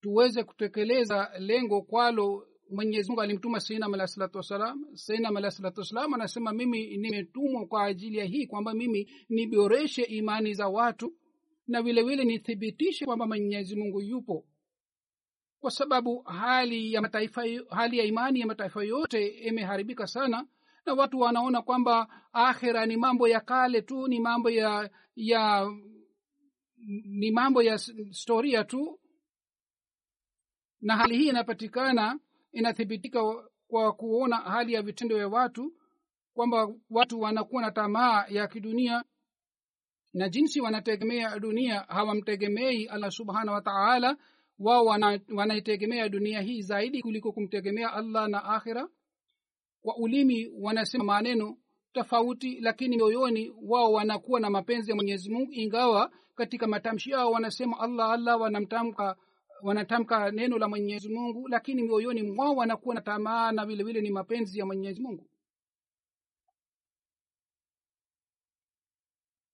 tuweze 0.00 0.44
kutekeleza 0.44 1.30
lengo 1.38 1.82
kwalo 1.82 2.48
mwenyezi 2.70 3.08
mungu 3.08 3.20
alimtuma 3.22 3.60
sainam 3.60 3.94
alahi 3.94 4.08
salatu 4.10 4.36
wassalam. 4.38 4.84
Sainam 4.94 5.36
alahi 5.36 5.54
salatu 5.54 5.80
wassalam 5.80 6.14
anasema 6.14 6.52
mimi 6.52 6.96
nimetumwa 6.96 7.66
kwa 7.66 7.84
ajili 7.84 8.18
ya 8.18 8.24
hii 8.24 8.46
kwamba 8.46 8.74
mimi 8.74 9.10
niboreshe 9.28 10.02
imani 10.02 10.54
za 10.54 10.68
watu 10.68 11.14
na 11.66 11.82
vile 11.82 12.02
vile 12.02 12.24
nithibitishe 12.24 13.04
kwamba 13.04 13.26
mwenyezi 13.26 13.76
mungu 13.76 14.00
yupo 14.00 14.46
kwa 15.64 15.70
sababu 15.70 16.22
hali 16.22 16.92
ya 16.92 17.02
mataifa 17.02 17.42
hali 17.70 17.98
ya 17.98 18.04
imani 18.04 18.40
ya 18.40 18.46
mataifa 18.46 18.84
yote 18.84 19.26
imeharibika 19.26 20.06
sana 20.06 20.46
na 20.86 20.94
watu 20.94 21.20
wanaona 21.20 21.62
kwamba 21.62 22.08
akhira 22.32 22.86
ni 22.86 22.96
mambo 22.96 23.28
ya 23.28 23.40
kale 23.40 23.82
tu 23.82 24.08
ni 24.08 24.20
mambo 24.20 24.50
ya 24.50 24.90
ya 25.16 25.70
ni 27.04 27.30
mambo 27.30 27.62
ya 27.62 27.78
storia 28.10 28.64
tu. 28.64 29.00
Na 30.80 30.96
hali 30.96 31.18
hii 31.18 31.28
inapatikana 31.28 32.18
inathibitika 32.52 33.20
kwa 33.68 33.92
kuona 33.92 34.36
hali 34.36 34.72
ya 34.72 34.82
vitendo 34.82 35.16
vya 35.16 35.28
watu 35.28 35.72
kwamba 36.34 36.68
watu 36.90 37.20
wanakuwa 37.20 37.62
na 37.62 37.70
tamaa 37.70 38.26
ya 38.28 38.48
kidunia 38.48 39.04
na 40.12 40.28
jinsi 40.28 40.60
wanategemea 40.60 41.38
dunia 41.38 41.80
hawamtegemei 41.80 42.86
allah 42.86 43.10
subhanahu 43.10 43.54
wa 43.54 43.62
taala 43.62 44.16
wao 44.58 44.84
wanaitegemea 45.34 45.98
wana 46.02 46.08
dunia 46.08 46.40
hii 46.40 46.62
zaidi 46.62 47.02
kuliko 47.02 47.32
kumtegemea 47.32 47.92
allah 47.92 48.28
na 48.28 48.44
akhira. 48.44 48.88
Kwa 49.82 49.96
ulimi 49.96 50.50
wanasema 50.60 51.04
maneno 51.04 51.56
tofauti 51.92 52.60
lakini 52.60 52.96
mioyoni 52.96 53.52
wao 53.62 53.92
wanakuwa 53.92 54.40
na 54.40 54.50
mapenzi 54.50 54.90
ya 54.90 54.96
mwenyezi 54.96 55.30
mungu 55.30 55.52
ingawa 55.52 56.10
katika 56.34 56.66
matamshi 56.66 57.10
yao 57.10 57.30
wanasema 57.30 57.80
allah 57.80 58.10
allah 58.10 58.40
wanamtamka 58.40 59.16
wanatamka 59.62 60.30
neno 60.30 60.58
la 60.58 60.68
mwenyezi 60.68 61.08
mungu 61.08 61.48
lakini 61.48 61.82
mioyoni 61.82 62.22
mwao 62.22 62.54
wanakuwa 62.56 62.94
na 62.94 63.00
tamaa 63.00 63.52
na 63.52 63.66
vile 63.66 63.84
vile 63.84 64.00
ni 64.00 64.10
mapenzi 64.10 64.58
ya 64.58 64.66
mwenyezi 64.66 65.02
mungu. 65.02 65.30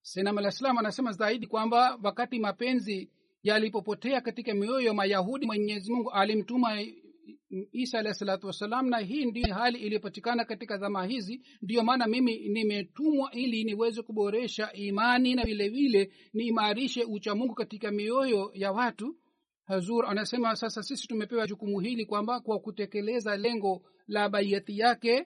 Senam 0.01 0.37
alah 0.37 0.53
anasema 0.79 1.11
zaidi 1.11 1.47
kwamba 1.47 1.99
wakati 2.03 2.39
mapenzi 2.39 3.11
yalipopotea 3.43 4.21
katika 4.21 4.53
mioyo 4.53 4.81
ya 4.81 4.93
mayahudi 4.93 5.45
mwenyezi 5.45 5.93
mungu 5.93 6.11
alimtuma 6.11 6.81
isa 7.71 7.99
alahi 7.99 8.15
salatu 8.15 8.47
wassalam 8.47 8.89
na 8.89 8.99
hii 8.99 9.25
ndio 9.25 9.53
hali 9.53 9.79
iliyopatikana 9.79 10.45
katika 10.45 10.77
dhama 10.77 11.05
hizi. 11.05 11.41
Ndiyo 11.61 11.83
maana 11.83 12.07
mimi 12.07 12.49
nimetumwa 12.49 13.31
ili 13.31 13.63
niweze 13.63 14.01
kuboresha 14.01 14.73
imani 14.73 15.35
na 15.35 15.43
vile 15.43 15.69
vile 15.69 16.11
niimarishe 16.33 17.03
uchamungu 17.03 17.53
katika 17.55 17.91
mioyo 17.91 18.51
ya 18.53 18.71
watu. 18.71 19.15
Hazur 19.65 20.05
anasema 20.05 20.55
sasa 20.55 20.83
sisi 20.83 21.07
tumepewa 21.07 21.47
jukumu 21.47 21.79
hili 21.79 22.05
kwamba 22.05 22.39
kwa 22.39 22.59
kutekeleza 22.59 23.37
lengo 23.37 23.81
la 24.07 24.29
baiyati 24.29 24.79
yake 24.79 25.25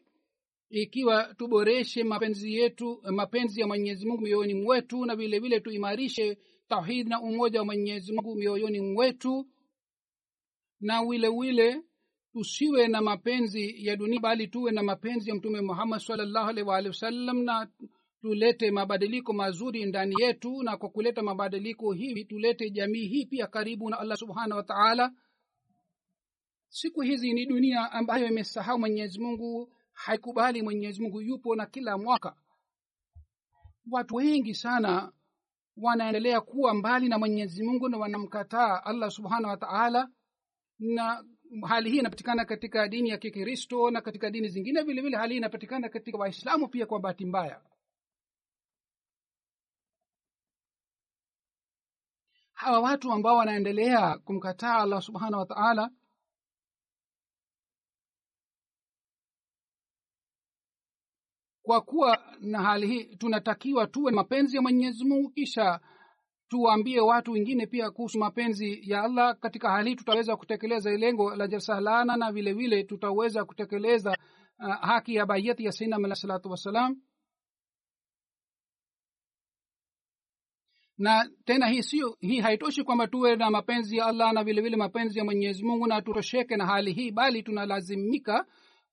ikiwa 0.70 1.34
tuboreshe 1.38 2.04
mapenzi 2.04 2.54
yetu 2.56 3.02
mapenzi 3.04 3.62
ya 3.62 3.68
mwenyezi 3.68 4.06
mungu 4.08 4.22
mioyoni 4.22 4.54
mwetu 4.54 5.06
na 5.06 5.16
vile 5.16 5.40
vile 5.40 5.60
tuimarishe 5.60 6.38
tauhid 6.68 7.08
na 7.08 7.22
umoja 7.22 7.60
wa 7.60 7.66
mwenyezi 7.66 8.14
mungu 8.14 8.36
mioyoni 8.36 8.80
mwetu 8.80 9.48
na 10.80 11.02
wile 11.02 11.28
wile 11.28 11.82
tusiwe 12.34 12.88
na 12.88 13.02
mapenzi 13.02 13.86
ya 13.86 13.96
dunia 13.96 14.20
bali 14.20 14.48
tuwe 14.48 14.72
na 14.72 14.84
mapenzi 14.84 15.30
ya 15.30 15.36
mtume 15.36 15.62
muhammad 15.62 16.00
salllahu 16.00 16.50
alaihi 16.50 16.70
waalihi 16.70 16.90
wasallam 16.90 17.44
na 17.44 17.68
tulete 18.22 18.72
mabadiliko 18.72 19.34
mazuri 19.34 19.86
ndani 19.86 20.16
yetu 20.22 20.64
na 20.64 20.78
kwa 20.78 20.90
kuleta 20.90 21.22
mabadiliko 21.24 21.92
hivi 21.92 22.26
tulete 22.26 22.70
jamii 22.70 23.08
hii 23.08 23.26
pia 23.26 23.48
karibu 23.48 23.90
na 23.90 24.00
allah 24.00 24.18
subhanahu 24.18 24.58
wa 24.58 24.64
taala. 24.64 25.14
Siku 26.70 27.02
hizi 27.02 27.34
ni 27.34 27.46
dunia 27.46 27.92
ambayo 27.92 28.28
imesahau 28.28 28.80
mwenyezi 28.80 29.20
mungu 29.20 29.74
haikubali 29.94 30.62
mwenyezi 30.62 31.02
mungu 31.02 31.22
yupo 31.22 31.56
na 31.56 31.66
kila 31.66 31.98
mwaka. 31.98 32.36
Watu 33.92 34.16
wengi 34.16 34.56
sana 34.56 35.12
wanaendelea 35.78 36.42
kuwa 36.42 36.74
mbali 36.74 37.10
na 37.10 37.20
mwenyezi 37.20 37.64
mungu 37.64 37.90
na 37.90 37.98
wanamkataa 37.98 38.84
allah 38.84 39.12
subhanahu 39.12 39.50
wa 39.52 39.58
taala. 39.58 40.10
Na 40.80 41.26
hali 41.68 41.90
hii 41.92 41.98
inapatikana 41.98 42.46
katika 42.46 42.88
dini 42.88 43.10
ya 43.10 43.18
kikristo 43.18 43.92
na 43.92 44.02
katika 44.02 44.30
dini 44.30 44.48
zingine 44.48 44.84
vile 44.84 45.02
vile 45.02 45.18
hali 45.18 45.34
hii 45.34 45.38
inapatikana 45.38 45.90
katika 45.90 46.18
waislamu 46.18 46.68
pia 46.68 46.86
kwa 46.86 47.00
bahati 47.00 47.26
mbaya. 47.26 47.62
Hawa 52.54 52.80
watu 52.80 53.12
ambao 53.12 53.38
wanaendelea 53.38 54.18
kumkataa 54.18 54.76
allah 54.78 55.02
subhanahu 55.02 55.40
wa 55.40 55.46
taala 55.46 55.90
kwa 61.66 61.82
kuwa 61.82 62.20
na 62.42 62.62
hali 62.62 62.88
hii 62.88 63.04
tunatakiwa 63.16 63.88
tuwe 63.88 64.12
mapenzi 64.12 64.56
ya 64.56 64.62
mwenyezi 64.62 65.06
mungu 65.06 65.30
kisha 65.30 65.80
tuwaambie 66.48 67.00
watu 67.00 67.32
wengine 67.32 67.66
pia 67.68 67.92
kuhusu 67.92 68.20
mapenzi 68.20 68.92
ya 68.92 69.04
allah. 69.04 69.40
Katika 69.40 69.70
hali 69.72 69.90
hii 69.90 69.96
tutaweza 69.96 70.36
kutekeleza 70.36 70.92
lengo 70.92 71.36
la 71.36 71.48
jasalana 71.48 72.18
na 72.18 72.32
vile 72.32 72.54
vile 72.54 72.84
tutaweza 72.84 73.46
kutekeleza 73.46 74.18
uh, 74.60 74.76
haki 74.76 75.16
ya 75.16 75.26
baiyati 75.26 75.64
ya 75.66 75.72
sainam 75.72 76.06
alah 76.06 76.18
salatu 76.18 76.50
wassalam 76.50 77.02
na 80.98 81.30
tena 81.46 81.68
hii 81.68 81.84
sio 81.84 82.18
hii 82.20 82.40
haitoshi 82.40 82.84
kwamba 82.84 83.08
tuwe 83.08 83.36
na 83.36 83.50
mapenzi 83.50 83.98
ya 83.98 84.06
allah 84.06 84.34
na 84.34 84.44
vilevile 84.44 84.62
vile 84.62 84.78
mapenzi 84.78 85.20
ya 85.20 85.26
mwenyezi 85.26 85.64
mungu 85.64 85.88
na 85.88 86.02
tutosheke 86.02 86.58
na 86.58 86.66
hali 86.66 86.94
hii 86.94 87.12
bali 87.12 87.44
tunalazimika 87.44 88.46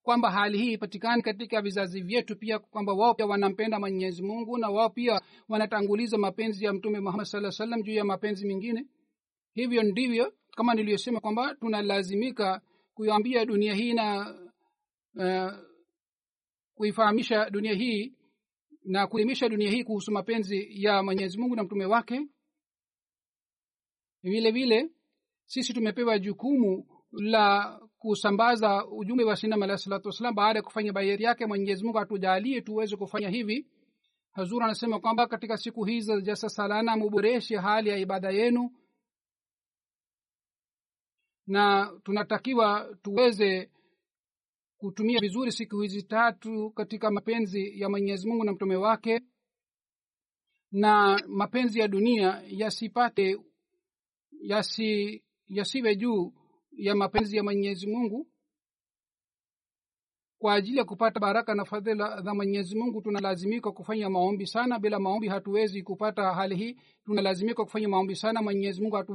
kwamba 0.02 0.30
hali 0.30 0.58
hii 0.58 0.72
ipatikane 0.72 1.22
katika 1.22 1.62
vizazi 1.62 2.00
vyetu 2.00 2.36
pia 2.36 2.58
kwamba 2.58 2.92
wao 2.92 3.14
pia 3.14 3.26
wanampenda 3.26 3.80
mwenyezi 3.80 4.22
mungu 4.22 4.58
na 4.58 4.70
wao 4.70 4.90
pia 4.90 5.20
wanatanguliza 5.48 6.18
mapenzi 6.18 6.64
ya 6.64 6.72
mtume 6.72 7.00
muhammad 7.00 7.26
saa 7.26 7.50
salam 7.50 7.82
juu 7.82 7.92
ya 7.92 8.04
mapenzi 8.04 8.46
mengine. 8.46 8.86
Hivyo 9.54 9.82
ndivyo 9.82 10.32
kama 10.50 10.74
niliyosema 10.74 11.20
kwamba 11.20 11.54
tunalazimika 11.54 12.60
kuiambia 12.94 13.44
dunia 13.44 13.74
hii 13.74 13.92
na 13.92 14.34
uh, 15.16 15.52
kuifahamisha 16.74 17.50
dunia 17.50 17.74
hii 17.74 18.14
na 18.84 19.06
kuelimisha 19.06 19.48
dunia 19.48 19.70
hii 19.70 19.84
kuhusu 19.84 20.12
mapenzi 20.12 20.68
ya 20.84 21.02
mwenyezi 21.02 21.38
mungu 21.38 21.56
na 21.56 21.62
mtume 21.64 21.86
wake. 21.86 22.26
Vile 24.22 24.50
vile 24.50 24.90
sisi 25.46 25.72
tumepewa 25.74 26.18
jukumu 26.18 26.86
la 27.12 27.78
kusambaza 28.02 28.86
ujumbe 28.86 29.24
wa 29.24 29.36
sinam 29.36 29.62
alahi 29.62 29.78
salatu 29.82 30.08
wassalam 30.08 30.34
baada 30.34 30.58
ya 30.58 30.62
kufanya 30.62 30.92
bayari 30.92 31.24
yake 31.24 31.46
mwenyezi 31.46 31.84
mungu 31.84 31.98
atujalie 31.98 32.60
tuweze 32.60 32.96
kufanya 32.96 33.28
hivi. 33.28 33.66
Hazur 34.32 34.62
anasema 34.62 35.00
kwamba 35.00 35.26
katika 35.26 35.56
siku 35.56 35.84
hizi 35.84 36.20
za 36.20 36.36
salana 36.36 36.96
muboreshe 36.96 37.56
hali 37.56 37.90
ya 37.90 37.96
ibada 37.98 38.30
yenu. 38.30 38.70
Na 41.46 41.92
tunatakiwa 42.04 42.96
tuweze 43.02 43.70
kutumia 44.76 45.20
vizuri 45.20 45.52
siku 45.52 45.80
hizi 45.80 46.02
tatu 46.02 46.70
katika 46.70 47.10
mapenzi 47.10 47.80
ya 47.80 47.88
mwenyezi 47.88 48.28
mungu 48.28 48.44
na 48.44 48.52
mtume 48.52 48.76
wake. 48.76 49.20
Na 50.72 51.22
mapenzi 51.28 51.80
ya 51.80 51.88
dunia 51.88 52.42
yasipate 52.46 53.38
yasi 54.40 55.22
yasiwe 55.48 55.96
juu 55.96 56.32
ya 56.72 56.94
mapenzi 56.94 57.36
ya 57.36 57.42
mwenyezi 57.44 57.86
mungu 57.86 58.26
kwa 60.38 60.54
ajili 60.54 60.78
ya 60.78 60.84
kupata 60.84 61.20
baraka 61.20 61.54
na 61.54 61.64
fadhila 61.64 62.22
za 62.22 62.34
mwenyezi 62.34 62.76
mungu. 62.76 63.02
Tunalazimika 63.02 63.72
kufanya 63.72 64.10
maombi 64.10 64.46
sana. 64.46 64.78
Bila 64.78 64.98
maombi 65.00 65.28
hatuwezi 65.28 65.82
kupata 65.82 66.34
hali 66.34 66.56
hii. 66.56 66.76
Tunalazimika 67.04 67.64
kufanya 67.64 67.88
maombi 67.88 68.16
sana. 68.16 68.42
Mwenyezi 68.42 68.82
mungu 68.82 68.96
atu, 68.98 69.14